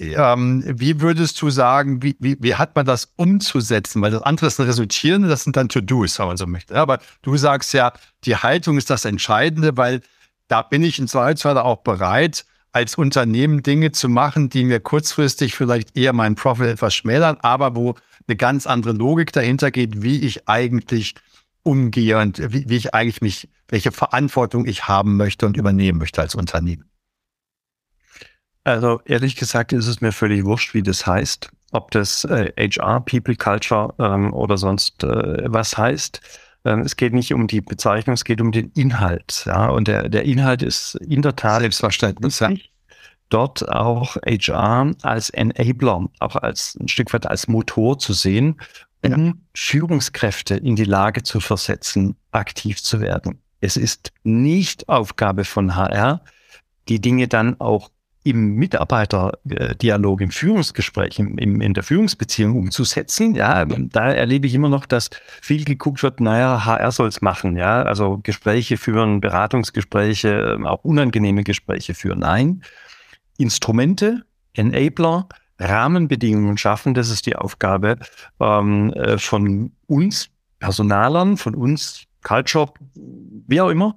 [0.01, 4.01] ähm, wie würdest du sagen, wie, wie, wie hat man das umzusetzen?
[4.01, 6.75] Weil das andere ist ein Resultieren, das sind dann To-Dos, wenn man so möchte.
[6.75, 7.93] Aber du sagst ja,
[8.25, 10.01] die Haltung ist das Entscheidende, weil
[10.47, 15.55] da bin ich in Zweifelsfall auch bereit, als Unternehmen Dinge zu machen, die mir kurzfristig
[15.55, 17.95] vielleicht eher meinen Profit etwas schmälern, aber wo
[18.27, 21.15] eine ganz andere Logik dahinter geht, wie ich eigentlich
[21.63, 26.21] umgehe und wie, wie ich eigentlich mich, welche Verantwortung ich haben möchte und übernehmen möchte
[26.21, 26.85] als Unternehmen.
[28.63, 31.49] Also ehrlich gesagt ist es mir völlig wurscht, wie das heißt.
[31.71, 36.21] Ob das äh, HR, People Culture ähm, oder sonst äh, was heißt.
[36.65, 39.43] Ähm, es geht nicht um die Bezeichnung, es geht um den Inhalt.
[39.45, 39.69] Ja?
[39.69, 42.39] Und der, der Inhalt ist in der Tat Selbstverständlich.
[42.39, 42.51] Ja.
[43.29, 48.59] Dort auch HR als Enabler, auch als ein Stück weit als Motor zu sehen,
[49.03, 49.33] um ja.
[49.55, 53.41] Führungskräfte in die Lage zu versetzen, aktiv zu werden.
[53.61, 56.21] Es ist nicht Aufgabe von HR,
[56.89, 57.89] die Dinge dann auch
[58.23, 63.33] im Mitarbeiterdialog, im Führungsgespräch, im, im, in der Führungsbeziehung umzusetzen.
[63.33, 65.09] Ja, da erlebe ich immer noch, dass
[65.41, 70.83] viel geguckt wird, naja, HR soll es machen, ja, also Gespräche führen, Beratungsgespräche, ähm, auch
[70.83, 72.19] unangenehme Gespräche führen.
[72.19, 72.61] Nein,
[73.37, 75.27] Instrumente, Enabler,
[75.59, 77.97] Rahmenbedingungen schaffen, das ist die Aufgabe
[78.39, 80.29] ähm, äh, von uns
[80.59, 83.95] Personalern, von uns Culture, wie auch immer,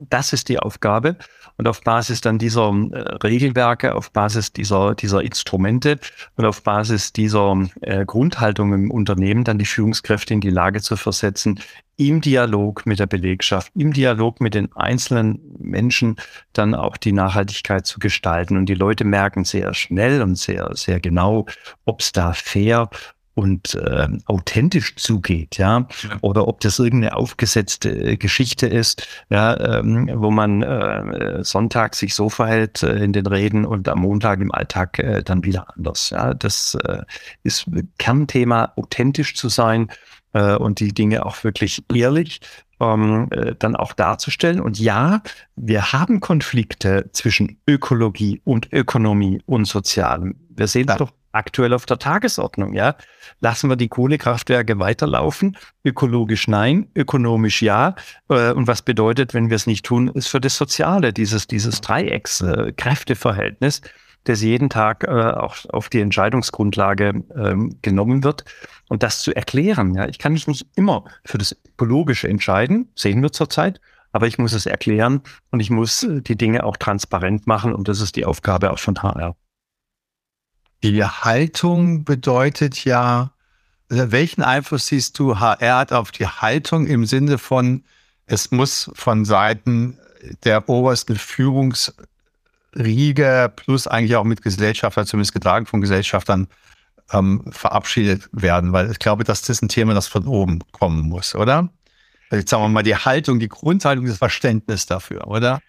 [0.00, 1.16] das ist die Aufgabe.
[1.58, 5.98] Und auf Basis dann dieser äh, Regelwerke, auf Basis dieser, dieser Instrumente
[6.36, 10.96] und auf Basis dieser äh, Grundhaltung im Unternehmen dann die Führungskräfte in die Lage zu
[10.96, 11.60] versetzen,
[11.96, 16.14] im Dialog mit der Belegschaft, im Dialog mit den einzelnen Menschen
[16.52, 18.56] dann auch die Nachhaltigkeit zu gestalten.
[18.56, 21.46] Und die Leute merken sehr schnell und sehr, sehr genau,
[21.84, 22.88] ob es da fair
[23.38, 25.86] und äh, authentisch zugeht, ja?
[26.22, 32.16] oder ob das irgendeine aufgesetzte äh, Geschichte ist, ja, ähm, wo man äh, Sonntag sich
[32.16, 36.10] so verhält äh, in den Reden und am Montag im Alltag äh, dann wieder anders.
[36.10, 37.02] Ja, das äh,
[37.44, 37.66] ist
[37.98, 39.86] Kernthema, authentisch zu sein
[40.32, 42.40] äh, und die Dinge auch wirklich ehrlich
[42.80, 44.60] ähm, äh, dann auch darzustellen.
[44.60, 45.22] Und ja,
[45.54, 50.34] wir haben Konflikte zwischen Ökologie und Ökonomie und Sozialem.
[50.48, 50.98] Wir sehen es ja.
[50.98, 52.74] doch aktuell auf der Tagesordnung.
[52.74, 52.96] Ja,
[53.40, 55.56] lassen wir die Kohlekraftwerke weiterlaufen?
[55.84, 57.94] Ökologisch nein, ökonomisch ja.
[58.28, 61.80] Äh, und was bedeutet, wenn wir es nicht tun, ist für das Soziale dieses dieses
[61.80, 62.72] Dreiecks äh,
[64.24, 68.44] das jeden Tag äh, auch auf die Entscheidungsgrundlage ähm, genommen wird.
[68.88, 73.22] Und das zu erklären, ja, ich kann mich nicht immer für das Ökologische entscheiden, sehen
[73.22, 73.80] wir zurzeit,
[74.12, 78.00] aber ich muss es erklären und ich muss die Dinge auch transparent machen und das
[78.00, 79.36] ist die Aufgabe auch von HR.
[80.82, 83.32] Die Haltung bedeutet ja,
[83.90, 87.84] also welchen Einfluss siehst du, HR hat auf die Haltung im Sinne von,
[88.26, 89.98] es muss von Seiten
[90.44, 96.48] der obersten Führungsriege plus eigentlich auch mit Gesellschaftern, zumindest getragen von Gesellschaftern,
[97.12, 101.34] ähm, verabschiedet werden, weil ich glaube, dass das ein Thema, das von oben kommen muss,
[101.34, 101.70] oder?
[102.30, 105.60] Jetzt sagen wir mal die Haltung, die Grundhaltung, das Verständnis dafür, oder?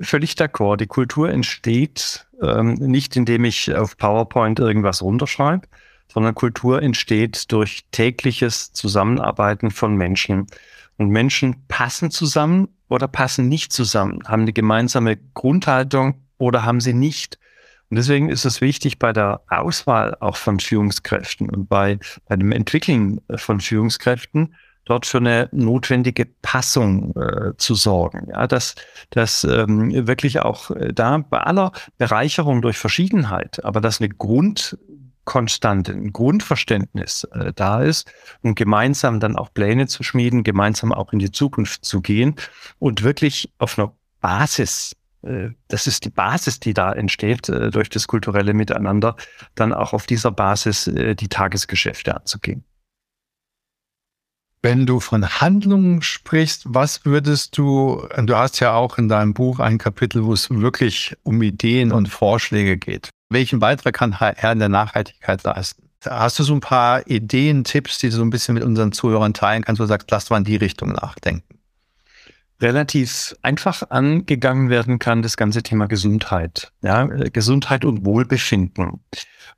[0.00, 0.78] Völlig d'accord.
[0.78, 5.68] Die Kultur entsteht ähm, nicht, indem ich auf PowerPoint irgendwas runterschreibe,
[6.12, 10.46] sondern Kultur entsteht durch tägliches Zusammenarbeiten von Menschen.
[10.96, 16.94] Und Menschen passen zusammen oder passen nicht zusammen, haben eine gemeinsame Grundhaltung oder haben sie
[16.94, 17.38] nicht.
[17.90, 22.52] Und deswegen ist es wichtig bei der Auswahl auch von Führungskräften und bei, bei dem
[22.52, 28.28] Entwickeln von Führungskräften, dort für eine notwendige Passung äh, zu sorgen.
[28.30, 28.74] Ja, dass,
[29.10, 35.92] dass ähm, wirklich auch äh, da bei aller Bereicherung durch Verschiedenheit, aber dass eine Grundkonstante,
[35.92, 41.18] ein Grundverständnis äh, da ist und gemeinsam dann auch Pläne zu schmieden, gemeinsam auch in
[41.18, 42.34] die Zukunft zu gehen
[42.78, 47.88] und wirklich auf einer Basis äh, das ist die Basis, die da entsteht äh, durch
[47.88, 49.14] das kulturelle Miteinander,
[49.54, 52.64] dann auch auf dieser Basis die Tagesgeschäfte anzugehen.
[54.64, 59.58] Wenn du von Handlungen sprichst, was würdest du, du hast ja auch in deinem Buch
[59.58, 63.10] ein Kapitel, wo es wirklich um Ideen und Vorschläge geht.
[63.28, 65.82] Welchen Beitrag kann HR in der Nachhaltigkeit leisten?
[66.04, 69.34] Hast du so ein paar Ideen, Tipps, die du so ein bisschen mit unseren Zuhörern
[69.34, 71.58] teilen kannst, wo du sagst, lass mal in die Richtung nachdenken?
[72.62, 76.72] Relativ einfach angegangen werden kann, das ganze Thema Gesundheit.
[76.82, 79.00] Ja, Gesundheit und Wohlbefinden.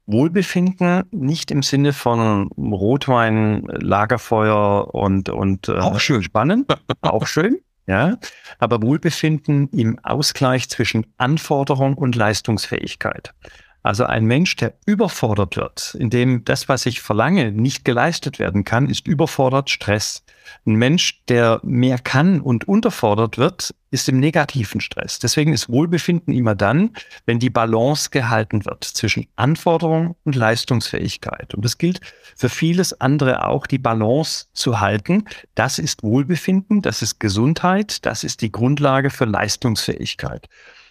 [0.06, 6.66] Wohlbefinden nicht im Sinne von Rotwein, Lagerfeuer und, und äh, auch schön spannend,
[7.00, 7.60] auch schön.
[7.86, 8.16] Ja,
[8.58, 13.34] aber Wohlbefinden im Ausgleich zwischen Anforderung und Leistungsfähigkeit.
[13.82, 18.88] Also ein Mensch, der überfordert wird, indem das, was ich verlange, nicht geleistet werden kann,
[18.88, 20.24] ist überfordert Stress.
[20.66, 25.18] Ein Mensch, der mehr kann und unterfordert wird, ist im negativen Stress.
[25.18, 26.90] Deswegen ist Wohlbefinden immer dann,
[27.26, 31.54] wenn die Balance gehalten wird zwischen Anforderung und Leistungsfähigkeit.
[31.54, 32.00] Und das gilt
[32.36, 35.24] für vieles andere auch, die Balance zu halten.
[35.54, 40.48] Das ist Wohlbefinden, das ist Gesundheit, das ist die Grundlage für Leistungsfähigkeit.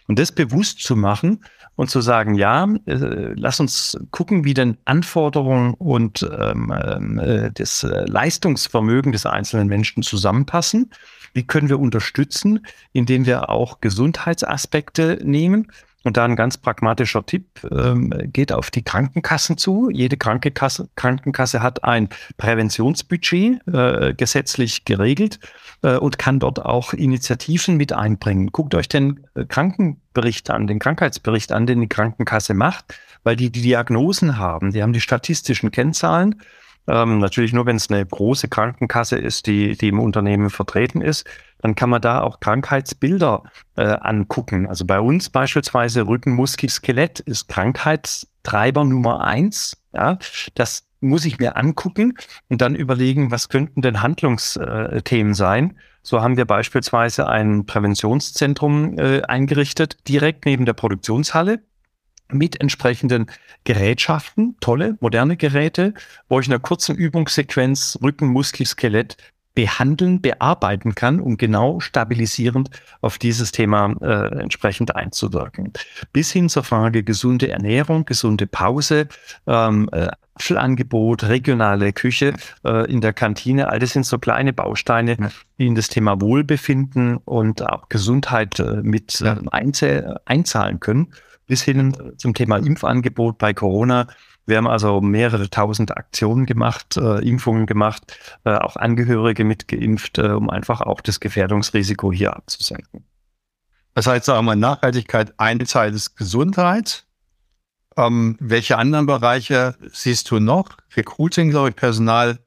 [0.07, 1.43] Und das bewusst zu machen
[1.75, 7.83] und zu sagen, ja, äh, lass uns gucken, wie denn Anforderungen und ähm, äh, das
[7.83, 10.91] äh, Leistungsvermögen des einzelnen Menschen zusammenpassen.
[11.33, 15.67] Wie können wir unterstützen, indem wir auch Gesundheitsaspekte nehmen
[16.03, 19.89] Und da ein ganz pragmatischer Tipp, ähm, geht auf die Krankenkassen zu.
[19.89, 25.39] Jede Krankenkasse, Krankenkasse hat ein Präventionsbudget, äh, gesetzlich geregelt
[25.81, 28.51] äh, und kann dort auch Initiativen mit einbringen.
[28.51, 33.49] Guckt euch den äh, Krankenbericht an, den Krankheitsbericht an, den die Krankenkasse macht, weil die
[33.49, 36.35] die Diagnosen haben, die haben die statistischen Kennzahlen
[36.87, 41.25] ähm, natürlich nur, wenn es eine große Krankenkasse ist, die, die im Unternehmen vertreten ist,
[41.63, 43.43] dann kann man da auch Krankheitsbilder
[43.77, 44.67] äh, angucken.
[44.67, 49.77] Also bei uns beispielsweise Rücken, Muskel, Skelett ist Krankheitstreiber Nummer eins.
[49.93, 50.19] Ja,
[50.55, 52.17] das muss ich mir angucken
[52.49, 55.77] und dann überlegen, was könnten denn Handlungsthemen sein.
[56.01, 61.61] So haben wir beispielsweise ein Präventionszentrum äh, eingerichtet, direkt neben der Produktionshalle
[62.29, 63.27] mit entsprechenden
[63.63, 65.93] Gerätschaften, tolle, moderne Geräte,
[66.27, 69.15] wo ich in einer kurzen Übungssequenz Rücken, Muskel, Skelett
[69.55, 72.69] behandeln, bearbeiten kann, um genau stabilisierend
[73.01, 75.73] auf dieses Thema äh, entsprechend einzuwirken.
[76.11, 79.07] Bis hin zur Frage gesunde Ernährung, gesunde Pause,
[79.47, 82.33] ähm, äh, Apfelangebot, regionale Küche
[82.65, 87.17] äh, in der Kantine, all das sind so kleine Bausteine, die in das Thema Wohlbefinden
[87.17, 89.35] und auch Gesundheit äh, mit äh,
[90.25, 91.13] einzahlen können
[91.45, 94.07] bis hin zum Thema Impfangebot bei Corona.
[94.45, 100.27] Wir haben also mehrere tausend Aktionen gemacht, äh, Impfungen gemacht, äh, auch Angehörige mitgeimpft, äh,
[100.27, 103.05] um einfach auch das Gefährdungsrisiko hier abzusenken.
[103.93, 107.05] Das heißt, sagen wir Nachhaltigkeit, eine Teil ist Gesundheit.
[107.95, 110.77] Ähm, welche anderen Bereiche siehst du noch?
[110.95, 112.39] Recruiting, glaube ich, Personal,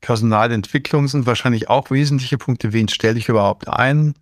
[0.00, 2.72] Personalentwicklung sind wahrscheinlich auch wesentliche Punkte.
[2.72, 4.14] Wen stelle ich überhaupt ein?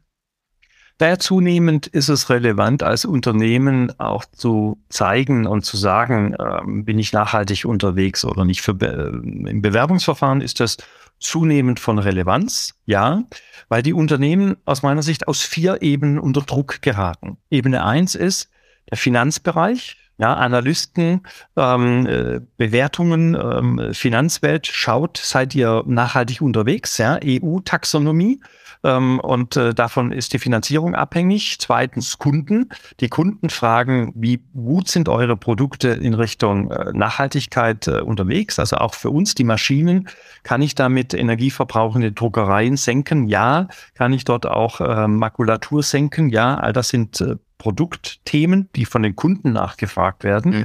[1.01, 6.99] Daher zunehmend ist es relevant, als Unternehmen auch zu zeigen und zu sagen, äh, bin
[6.99, 8.61] ich nachhaltig unterwegs oder nicht.
[8.61, 9.09] Für, äh,
[9.49, 10.77] Im Bewerbungsverfahren ist das
[11.19, 13.23] zunehmend von Relevanz, ja,
[13.71, 17.39] weil die Unternehmen aus meiner Sicht aus vier Ebenen unter Druck geraten.
[17.49, 18.51] Ebene eins ist
[18.91, 21.23] der Finanzbereich, ja, Analysten,
[21.57, 28.43] ähm, äh, Bewertungen, ähm, Finanzwelt schaut, seid ihr nachhaltig unterwegs, ja, EU-Taxonomie.
[28.83, 31.59] Ähm, und äh, davon ist die Finanzierung abhängig.
[31.59, 32.71] Zweitens Kunden.
[33.01, 38.59] Die Kunden fragen, wie gut sind eure Produkte in Richtung äh, Nachhaltigkeit äh, unterwegs?
[38.59, 40.09] Also auch für uns die Maschinen.
[40.43, 43.27] Kann ich damit energieverbrauchende Druckereien senken?
[43.27, 43.69] Ja.
[43.95, 46.31] Kann ich dort auch äh, Makulatur senken?
[46.31, 46.57] Ja.
[46.57, 50.61] All das sind äh, Produktthemen, die von den Kunden nachgefragt werden.
[50.61, 50.65] Mhm.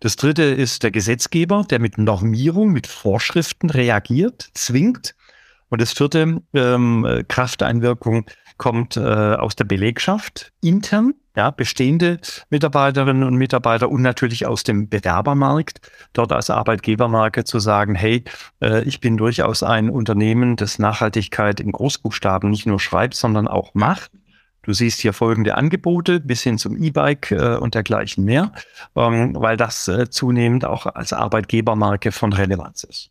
[0.00, 5.14] Das dritte ist der Gesetzgeber, der mit Normierung, mit Vorschriften reagiert, zwingt.
[5.68, 8.26] Und das vierte, ähm, Krafteinwirkung,
[8.56, 14.88] kommt äh, aus der Belegschaft intern, ja, bestehende Mitarbeiterinnen und Mitarbeiter und natürlich aus dem
[14.88, 15.80] Bewerbermarkt,
[16.14, 18.24] dort als Arbeitgebermarke zu sagen, hey,
[18.62, 23.74] äh, ich bin durchaus ein Unternehmen, das Nachhaltigkeit in Großbuchstaben nicht nur schreibt, sondern auch
[23.74, 24.10] macht.
[24.62, 28.52] Du siehst hier folgende Angebote bis hin zum E-Bike äh, und dergleichen mehr,
[28.96, 33.10] ähm, weil das äh, zunehmend auch als Arbeitgebermarke von Relevanz ist.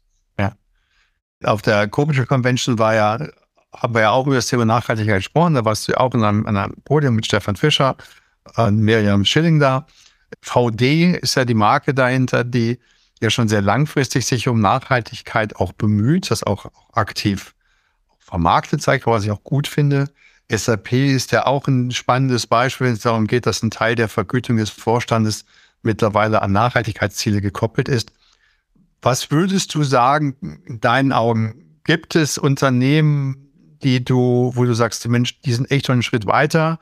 [1.43, 3.28] Auf der Corporate Convention war ja,
[3.76, 5.56] haben wir ja auch über das Thema Nachhaltigkeit gesprochen.
[5.56, 7.95] Da warst du auch in einem, an einem Podium mit Stefan Fischer
[8.56, 9.86] und Miriam Schilling da.
[10.41, 12.80] VD ist ja die Marke dahinter, die
[13.21, 17.54] ja schon sehr langfristig sich um Nachhaltigkeit auch bemüht, das auch, auch aktiv
[18.19, 20.10] vermarktet zeigt, was ich auch gut finde.
[20.50, 24.10] SAP ist ja auch ein spannendes Beispiel, wenn es darum geht, dass ein Teil der
[24.10, 25.45] Vergütung des Vorstandes
[25.82, 28.12] mittlerweile an Nachhaltigkeitsziele gekoppelt ist.
[29.06, 33.52] Was würdest du sagen, in deinen Augen, gibt es Unternehmen,
[33.84, 36.80] die du, wo du sagst, Mensch, die sind echt schon einen Schritt weiter?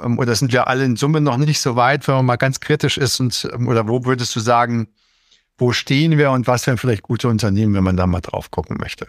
[0.00, 2.60] Ähm, oder sind wir alle in Summe noch nicht so weit, wenn man mal ganz
[2.60, 3.18] kritisch ist?
[3.18, 4.86] Und, ähm, oder wo würdest du sagen,
[5.56, 8.76] wo stehen wir und was wären vielleicht gute Unternehmen, wenn man da mal drauf gucken
[8.78, 9.08] möchte?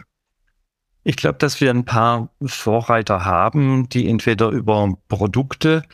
[1.04, 5.84] Ich glaube, dass wir ein paar Vorreiter haben, die entweder über Produkte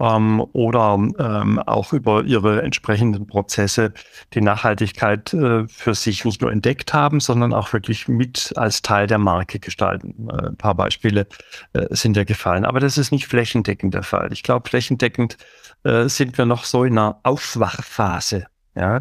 [0.00, 3.92] ähm, oder ähm, auch über ihre entsprechenden Prozesse
[4.34, 9.06] die Nachhaltigkeit äh, für sich nicht nur entdeckt haben, sondern auch wirklich mit als Teil
[9.06, 10.28] der Marke gestalten.
[10.30, 11.26] Äh, ein paar Beispiele
[11.74, 14.32] äh, sind ja gefallen, aber das ist nicht flächendeckend der Fall.
[14.32, 15.36] Ich glaube, flächendeckend
[15.84, 18.46] äh, sind wir noch so in einer Aufwachphase.
[18.76, 19.00] Ja,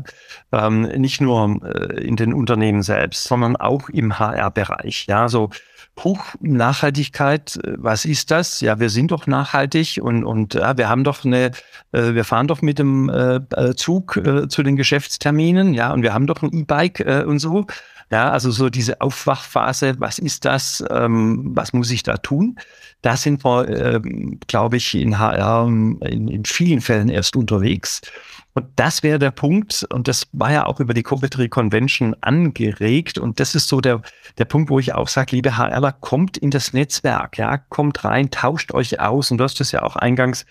[0.52, 5.06] ähm, nicht nur äh, in den Unternehmen selbst, sondern auch im HR-Bereich.
[5.08, 5.52] Ja, so
[6.00, 8.62] Puch, Nachhaltigkeit, äh, was ist das?
[8.62, 11.52] Ja, wir sind doch nachhaltig und, und ja, wir haben doch eine,
[11.92, 16.02] äh, wir fahren doch mit dem äh, äh, Zug äh, zu den Geschäftsterminen, ja, und
[16.02, 17.66] wir haben doch ein E-Bike äh, und so.
[18.12, 20.82] Ja, also so diese Aufwachphase, was ist das?
[20.90, 22.56] Ähm, was muss ich da tun?
[23.02, 24.02] Da sind wir, äh,
[24.48, 28.02] glaube ich, in HR in, in vielen Fällen erst unterwegs.
[28.54, 33.18] Und das wäre der Punkt, und das war ja auch über die Coventry Convention angeregt.
[33.18, 34.02] Und das ist so der,
[34.38, 38.32] der Punkt, wo ich auch sage, liebe HRler, kommt in das Netzwerk, ja, kommt rein,
[38.32, 39.32] tauscht euch aus.
[39.32, 40.46] Und du hast das ja auch eingangs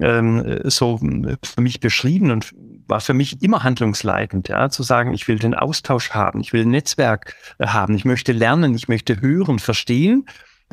[0.00, 2.54] ähm, so für mich beschrieben und
[2.86, 6.62] war für mich immer handlungsleitend, ja, zu sagen, ich will den Austausch haben, ich will
[6.62, 10.26] ein Netzwerk äh, haben, ich möchte lernen, ich möchte hören, verstehen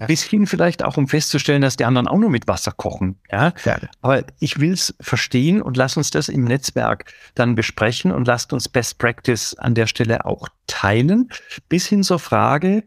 [0.07, 3.17] bis hin vielleicht auch, um festzustellen, dass die anderen auch nur mit Wasser kochen.
[3.31, 3.53] Ja?
[3.63, 3.79] ja.
[4.01, 8.51] Aber ich will es verstehen und lass uns das im Netzwerk dann besprechen und lasst
[8.53, 11.29] uns Best Practice an der Stelle auch teilen,
[11.69, 12.83] bis hin zur Frage,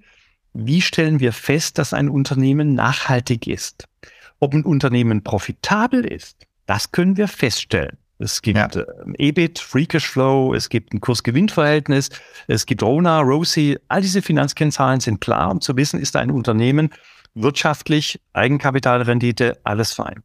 [0.52, 3.88] wie stellen wir fest, dass ein Unternehmen nachhaltig ist?
[4.40, 7.96] Ob ein Unternehmen profitabel ist, das können wir feststellen.
[8.18, 8.68] Es gibt ja.
[9.04, 12.10] Ähm, EBIT, Free Cash Flow, es gibt ein Kurs-Gewinn-Verhältnis,
[12.48, 13.78] es gibt RONA, ROSI.
[13.88, 16.90] All diese Finanzkennzahlen sind klar, um zu wissen, ist ein Unternehmen
[17.34, 20.22] wirtschaftlich, Eigenkapitalrendite, alles fein.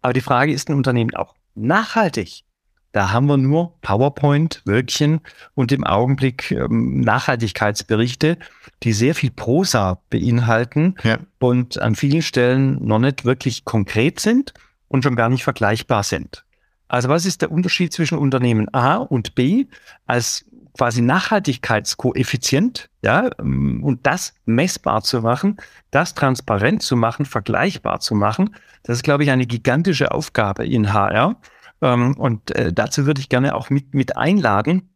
[0.00, 2.44] Aber die Frage, ist ein Unternehmen auch nachhaltig?
[2.92, 5.20] Da haben wir nur PowerPoint, Wölkchen
[5.54, 8.38] und im Augenblick ähm, Nachhaltigkeitsberichte,
[8.84, 11.18] die sehr viel Prosa beinhalten ja.
[11.40, 14.54] und an vielen Stellen noch nicht wirklich konkret sind
[14.86, 16.44] und schon gar nicht vergleichbar sind.
[16.88, 19.66] Also was ist der Unterschied zwischen Unternehmen A und B
[20.06, 20.44] als
[20.76, 25.56] quasi Nachhaltigkeitskoeffizient, ja, ähm, und das messbar zu machen,
[25.90, 30.92] das transparent zu machen, vergleichbar zu machen, das ist, glaube ich, eine gigantische Aufgabe in
[30.92, 31.36] HR.
[31.80, 34.93] Ähm, und äh, dazu würde ich gerne auch mit, mit einladen,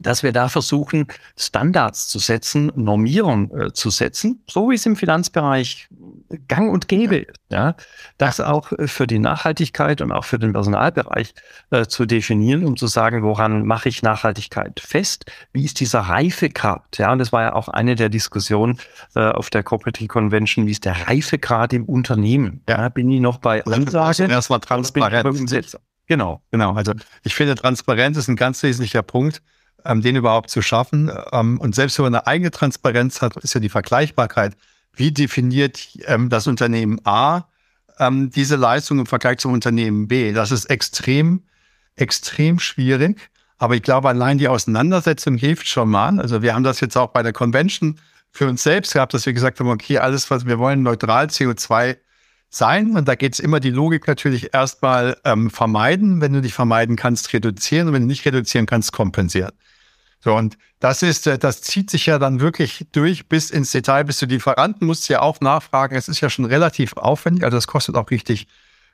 [0.00, 4.96] dass wir da versuchen, Standards zu setzen, Normierung äh, zu setzen, so wie es im
[4.96, 5.88] Finanzbereich
[6.48, 7.36] gang und gäbe ist.
[7.50, 7.74] Ja,
[8.18, 11.34] das auch äh, für die Nachhaltigkeit und auch für den Personalbereich
[11.70, 15.30] äh, zu definieren, um zu sagen, woran mache ich Nachhaltigkeit fest?
[15.52, 16.98] Wie ist dieser Reifegrad?
[16.98, 18.78] Ja, und das war ja auch eine der Diskussionen
[19.14, 22.62] äh, auf der Corporate Convention, wie ist der Reifegrad im Unternehmen?
[22.68, 24.24] Ja, bin ich noch bei Ansage?
[24.24, 25.76] Erstmal Transparenz.
[26.06, 26.72] Genau, genau.
[26.72, 26.92] Also
[27.22, 29.42] ich finde, Transparenz ist ein ganz wesentlicher Punkt
[29.84, 31.10] ähm, den überhaupt zu schaffen.
[31.32, 34.56] Ähm, und selbst wenn man eine eigene Transparenz hat, ist ja die Vergleichbarkeit.
[34.94, 37.44] Wie definiert ähm, das Unternehmen A
[37.98, 40.32] ähm, diese Leistung im Vergleich zum Unternehmen B?
[40.32, 41.44] Das ist extrem,
[41.96, 43.30] extrem schwierig.
[43.58, 46.18] Aber ich glaube, allein die Auseinandersetzung hilft schon mal.
[46.18, 47.98] Also wir haben das jetzt auch bei der Convention
[48.32, 51.98] für uns selbst gehabt, dass wir gesagt haben, okay, alles, was wir wollen, neutral CO2
[52.48, 52.96] sein.
[52.96, 56.20] Und da geht es immer die Logik natürlich erstmal ähm, vermeiden.
[56.20, 57.88] Wenn du nicht vermeiden kannst, reduzieren.
[57.88, 59.52] Und wenn du nicht reduzieren kannst, kompensieren.
[60.22, 64.04] So, und das ist, äh, das zieht sich ja dann wirklich durch bis ins Detail,
[64.04, 65.96] bis du Lieferanten musst ja auch nachfragen.
[65.96, 68.46] Es ist ja schon relativ aufwendig, also das kostet auch richtig,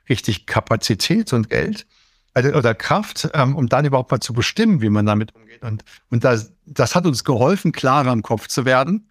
[0.09, 1.85] richtig Kapazität und Geld
[2.33, 5.63] also, oder Kraft, ähm, um dann überhaupt mal zu bestimmen, wie man damit umgeht.
[5.63, 9.09] Und, und das, das hat uns geholfen, klarer im Kopf zu werden,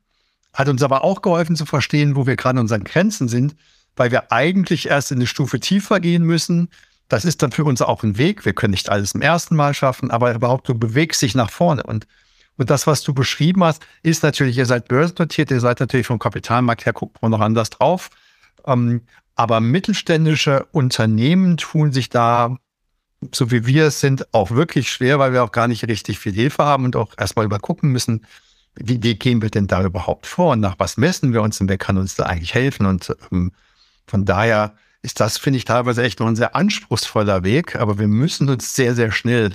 [0.52, 3.56] hat uns aber auch geholfen zu verstehen, wo wir gerade an unseren Grenzen sind,
[3.96, 6.68] weil wir eigentlich erst in eine Stufe tiefer gehen müssen,
[7.08, 8.44] das ist dann für uns auch ein Weg.
[8.44, 11.82] Wir können nicht alles im ersten Mal schaffen, aber überhaupt, du bewegst dich nach vorne.
[11.82, 12.06] Und,
[12.56, 16.18] und das, was du beschrieben hast, ist natürlich, ihr seid börsennotiert, ihr seid natürlich vom
[16.18, 18.10] Kapitalmarkt her, guckt man noch anders drauf.
[18.66, 19.02] Ähm,
[19.36, 22.56] aber mittelständische Unternehmen tun sich da,
[23.32, 26.32] so wie wir es sind, auch wirklich schwer, weil wir auch gar nicht richtig viel
[26.32, 28.26] Hilfe haben und auch erstmal übergucken müssen,
[28.74, 31.68] wie, wie gehen wir denn da überhaupt vor und nach was messen wir uns und
[31.68, 32.86] wer kann uns da eigentlich helfen?
[32.86, 33.52] Und ähm,
[34.06, 34.74] von daher
[35.06, 38.74] ist das, finde ich, teilweise echt noch ein sehr anspruchsvoller Weg, aber wir müssen uns
[38.74, 39.52] sehr, sehr schnell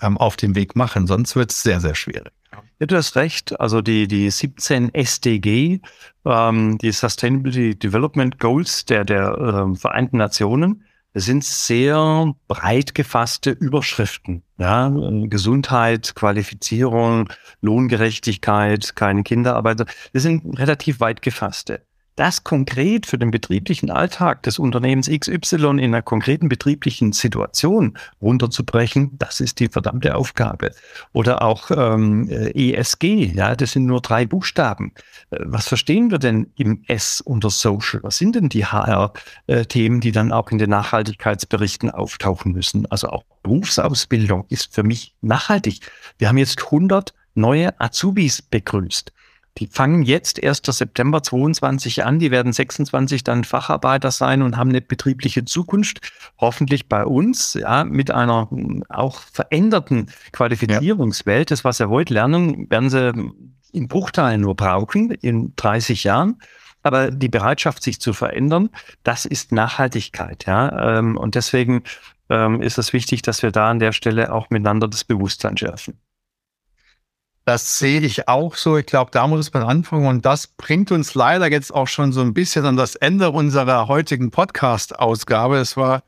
[0.00, 2.32] ähm, auf den Weg machen, sonst wird es sehr, sehr schwierig.
[2.80, 3.60] Ja, du hast recht.
[3.60, 5.80] Also die, die 17 SDG,
[6.24, 14.42] ähm, die Sustainability Development Goals der, der ähm, Vereinten Nationen, sind sehr breit gefasste Überschriften.
[14.56, 14.90] Ja,
[15.24, 17.28] Gesundheit, Qualifizierung,
[17.60, 19.84] Lohngerechtigkeit, keine Kinderarbeit.
[20.12, 21.82] Das sind relativ weit gefasste
[22.18, 29.16] das konkret für den betrieblichen Alltag des Unternehmens XY in einer konkreten betrieblichen Situation runterzubrechen,
[29.18, 30.72] das ist die verdammte Aufgabe.
[31.12, 34.92] Oder auch ähm, ESG, ja, das sind nur drei Buchstaben.
[35.30, 38.02] Äh, was verstehen wir denn im S unter Social?
[38.02, 42.86] Was sind denn die HR-Themen, die dann auch in den Nachhaltigkeitsberichten auftauchen müssen?
[42.90, 45.80] Also auch Berufsausbildung ist für mich nachhaltig.
[46.18, 49.12] Wir haben jetzt 100 neue Azubis begrüßt.
[49.58, 50.62] Die fangen jetzt 1.
[50.64, 52.18] September 22 an.
[52.20, 56.00] Die werden 26 dann Facharbeiter sein und haben eine betriebliche Zukunft.
[56.38, 58.48] Hoffentlich bei uns, ja, mit einer
[58.88, 61.50] auch veränderten Qualifizierungswelt.
[61.50, 63.12] Das, was sie heute lernen, werden sie
[63.72, 66.40] in Bruchteilen nur brauchen in 30 Jahren.
[66.84, 68.70] Aber die Bereitschaft, sich zu verändern,
[69.02, 70.98] das ist Nachhaltigkeit, ja.
[70.98, 71.82] Ähm, und deswegen
[72.30, 75.98] ähm, ist es wichtig, dass wir da an der Stelle auch miteinander das Bewusstsein schärfen.
[77.48, 78.76] Das sehe ich auch so.
[78.76, 80.06] Ich glaube, da muss man anfangen.
[80.06, 83.88] Und das bringt uns leider jetzt auch schon so ein bisschen an das Ende unserer
[83.88, 85.56] heutigen Podcast-Ausgabe.
[85.56, 86.02] Es war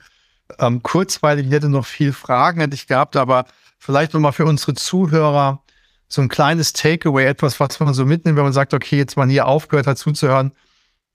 [0.58, 3.46] ähm, kurzweilig, ich hätte noch viel Fragen, hätte ich gehabt, aber
[3.78, 5.62] vielleicht nochmal für unsere Zuhörer
[6.08, 9.30] so ein kleines Takeaway, etwas, was man so mitnimmt, wenn man sagt, okay, jetzt man
[9.30, 10.52] hier aufgehört hat zuzuhören.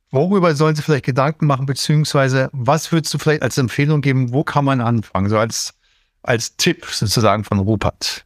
[0.09, 4.43] Worüber sollen sie vielleicht Gedanken machen, beziehungsweise was würdest du vielleicht als Empfehlung geben, wo
[4.43, 5.29] kann man anfangen?
[5.29, 5.75] So als,
[6.23, 8.24] als Tipp sozusagen von Rupert.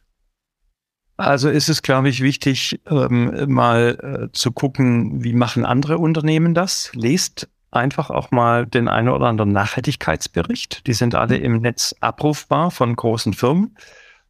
[1.20, 6.54] Also ist es, glaube ich, wichtig, ähm, mal äh, zu gucken, wie machen andere Unternehmen
[6.54, 6.90] das.
[6.94, 10.86] Lest einfach auch mal den einen oder anderen Nachhaltigkeitsbericht.
[10.86, 13.76] Die sind alle im Netz abrufbar von großen Firmen.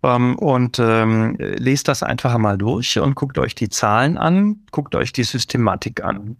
[0.03, 4.97] Ähm, und ähm, lest das einfach mal durch und guckt euch die Zahlen an, guckt
[4.97, 6.39] euch die Systematik an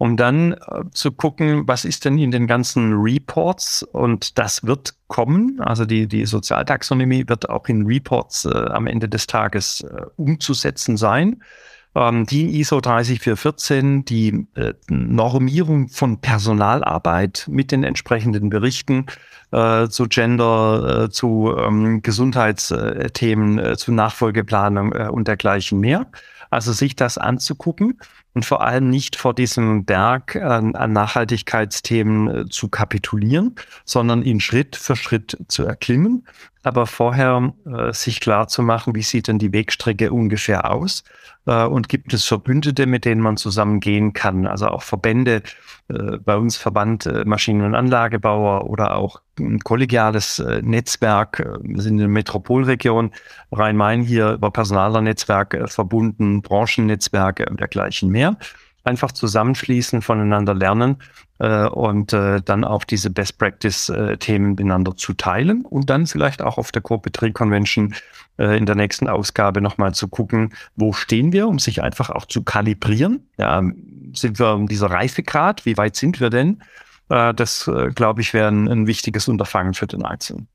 [0.00, 4.94] um dann äh, zu gucken, was ist denn in den ganzen Reports und das wird
[5.08, 5.60] kommen.
[5.60, 10.96] Also die, die Sozialtaxonomie wird auch in Reports äh, am Ende des Tages äh, umzusetzen
[10.96, 11.42] sein.
[11.94, 19.04] Ähm, die ISO 30414, die äh, Normierung von Personalarbeit mit den entsprechenden Berichten
[19.52, 26.06] äh, zu Gender, äh, zu ähm, Gesundheitsthemen, äh, zu Nachfolgeplanung äh, und dergleichen mehr.
[26.48, 27.98] Also sich das anzugucken
[28.34, 33.54] und vor allem nicht vor diesem Berg an, an Nachhaltigkeitsthemen äh, zu kapitulieren,
[33.84, 36.26] sondern ihn Schritt für Schritt zu erklimmen,
[36.62, 41.02] aber vorher äh, sich klar zu machen, wie sieht denn die Wegstrecke ungefähr aus?
[41.46, 45.42] Äh, und gibt es Verbündete, mit denen man zusammen gehen kann, also auch Verbände,
[46.24, 51.44] bei uns Verband äh, Maschinen- und Anlagebauer oder auch ein kollegiales äh, Netzwerk.
[51.62, 53.10] Wir sind in der Metropolregion
[53.52, 58.36] Rhein-Main hier über Personalernetzwerke verbunden, Branchennetzwerke und dergleichen mehr
[58.84, 60.96] einfach zusammenschließen, voneinander lernen
[61.38, 66.42] äh, und äh, dann auch diese Best Practice-Themen äh, miteinander zu teilen und dann vielleicht
[66.42, 67.94] auch auf der Corporate Convention
[68.38, 72.24] äh, in der nächsten Ausgabe nochmal zu gucken, wo stehen wir, um sich einfach auch
[72.24, 73.28] zu kalibrieren.
[73.38, 73.62] Ja,
[74.14, 75.64] sind wir um dieser Reifegrad?
[75.66, 76.62] Wie weit sind wir denn?
[77.08, 80.48] Äh, das, äh, glaube ich, wäre ein, ein wichtiges Unterfangen für den Einzelnen.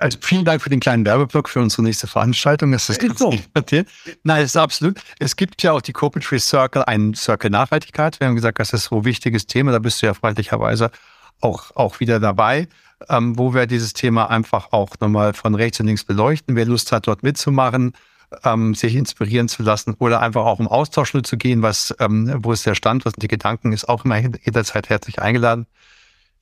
[0.00, 2.72] Also vielen Dank für den kleinen Werbeblock für unsere nächste Veranstaltung.
[2.72, 3.30] Das ist so.
[4.22, 5.00] Nein, das ist absolut.
[5.18, 8.18] Es gibt ja auch die Corporate Tree Circle, einen Circle Nachhaltigkeit.
[8.20, 9.72] Wir haben gesagt, das ist so ein wichtiges Thema.
[9.72, 10.90] Da bist du ja freundlicherweise
[11.40, 12.68] auch, auch wieder dabei,
[13.08, 16.56] ähm, wo wir dieses Thema einfach auch nochmal von rechts und links beleuchten.
[16.56, 17.92] Wer Lust hat, dort mitzumachen,
[18.44, 22.52] ähm, sich inspirieren zu lassen oder einfach auch im Austausch zu gehen, was, ähm, wo
[22.52, 25.66] ist der Stand, was sind die Gedanken, ist auch immer jederzeit herzlich eingeladen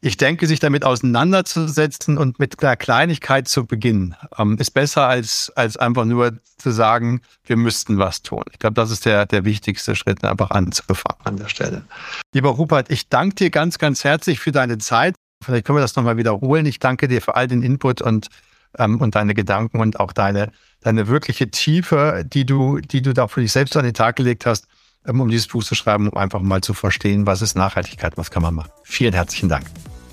[0.00, 5.52] ich denke, sich damit auseinanderzusetzen und mit einer Kleinigkeit zu beginnen, ähm, ist besser als,
[5.56, 8.44] als einfach nur zu sagen, wir müssten was tun.
[8.52, 11.84] Ich glaube, das ist der, der wichtigste Schritt, einfach anzufangen an der Stelle.
[12.32, 15.14] Lieber Rupert, ich danke dir ganz, ganz herzlich für deine Zeit.
[15.42, 16.66] Vielleicht können wir das nochmal wiederholen.
[16.66, 18.28] Ich danke dir für all den Input und,
[18.78, 20.50] ähm, und deine Gedanken und auch deine,
[20.80, 24.46] deine wirkliche Tiefe, die du, die du da für dich selbst an den Tag gelegt
[24.46, 24.66] hast,
[25.06, 28.30] ähm, um dieses Buch zu schreiben, um einfach mal zu verstehen, was ist Nachhaltigkeit, was
[28.30, 28.70] kann man machen.
[28.84, 29.66] Vielen herzlichen Dank.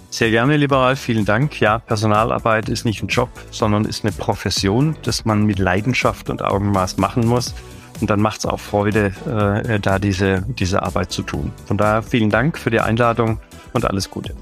[0.09, 1.59] Sehr gerne, lieber Ralf, vielen Dank.
[1.59, 6.43] Ja, Personalarbeit ist nicht ein Job, sondern ist eine Profession, das man mit Leidenschaft und
[6.43, 7.55] Augenmaß machen muss.
[7.99, 9.13] Und dann macht es auch Freude,
[9.65, 11.51] äh, da diese, diese Arbeit zu tun.
[11.65, 13.39] Von daher vielen Dank für die Einladung
[13.73, 14.35] und alles Gute.